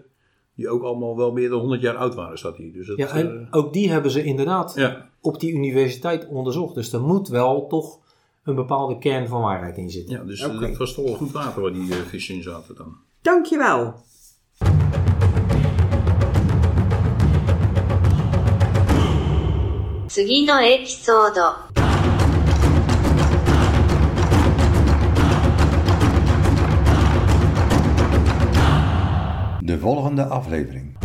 [0.58, 2.72] Die ook allemaal wel meer dan 100 jaar oud waren, staat hier.
[2.72, 5.08] Dus dat, Ja, eh, en ook die hebben ze inderdaad ja.
[5.20, 6.74] op die universiteit onderzocht.
[6.74, 7.98] Dus er moet wel toch
[8.44, 10.16] een bepaalde kern van waarheid in zitten.
[10.16, 10.66] ja, dus Oké.
[10.66, 12.96] het was toch wel goed water waar die eh, vissen in zaten dan.
[13.22, 13.94] Dankjewel.
[29.68, 30.96] De volgende aflevering.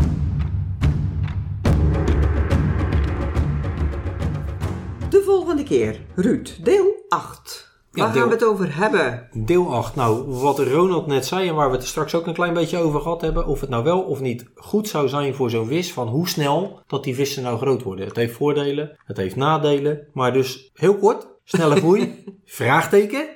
[5.10, 7.72] De volgende keer, Ruud, deel 8.
[7.92, 9.28] Ja, Waar deel- gaan we het over hebben?
[9.34, 9.96] Deel 8.
[9.96, 13.02] Nou, wat Ronald net zei en waar we het straks ook een klein beetje over
[13.02, 13.48] gehad hebben.
[13.48, 15.94] Of het nou wel of niet goed zou zijn voor zo'n vis.
[15.94, 18.06] Van hoe snel dat die vissen nou groot worden.
[18.08, 20.08] Het heeft voordelen, het heeft nadelen.
[20.14, 23.28] Maar dus heel kort, snelle groei, vraagteken.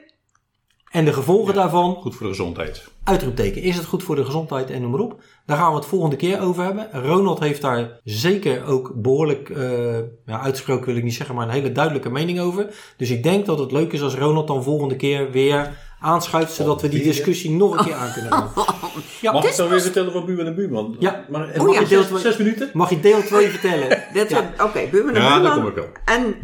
[0.91, 2.83] En de gevolgen daarvan, Goed voor de gezondheid.
[3.03, 3.61] uitroepteken.
[3.61, 5.21] Is het goed voor de gezondheid en noem maar op.
[5.45, 6.87] Daar gaan we het volgende keer over hebben.
[6.91, 11.53] Ronald heeft daar zeker ook behoorlijk, eh, ja, uitgesproken wil ik niet zeggen, maar een
[11.53, 12.67] hele duidelijke mening over.
[12.97, 16.81] Dus ik denk dat het leuk is als Ronald dan volgende keer weer aanschuift, zodat
[16.81, 18.49] we die discussie nog een keer aan kunnen gaan.
[19.21, 20.95] Ja, Mag ik dan weer vertellen van buurman en buurman?
[20.99, 21.25] Ja.
[21.29, 22.69] Maar, Oh ja, mag deel zes, twee- zes minuten?
[22.73, 24.03] Mag je deel 2 vertellen?
[24.13, 24.51] Dat Ja.
[24.63, 25.43] Oké, buurman en Ja, buurman.
[25.43, 25.87] daar kom ik wel.
[26.05, 26.35] En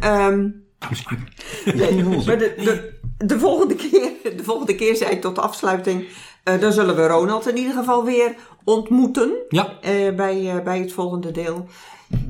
[1.74, 2.92] nee, maar de, de,
[3.26, 6.04] de, volgende keer, de volgende keer zei ik tot de afsluiting.
[6.44, 10.78] eh, dan zullen we Ronald in ieder geval weer ontmoeten Ja, eh, bij, eh, bij
[10.78, 11.66] het volgende deel.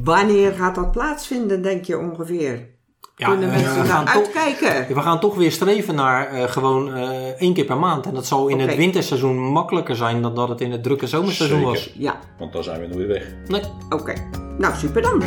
[0.05, 2.73] Wanneer gaat dat plaatsvinden, denk je ongeveer?
[3.17, 4.95] ja Kunnen mensen we, gaan toch, uitkijken?
[4.95, 8.07] we gaan toch weer streven naar eh, gewoon eh, één keer per maand.
[8.07, 11.59] En dat zal in het winterseizoen makkelijker zijn dan dat het in het drukke zomerseizoen
[11.59, 11.73] Zeker.
[11.73, 11.93] was.
[11.99, 13.35] Ja, Want dan zijn we nog weer weg.
[13.47, 14.13] Nee, oké.
[14.59, 15.23] Nou, super dan.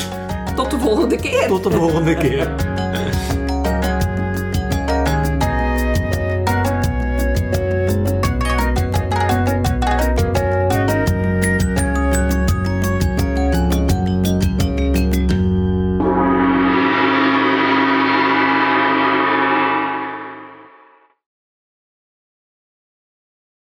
[0.57, 1.47] Tot de volgende keer.
[1.47, 2.55] Tot de volgende keer.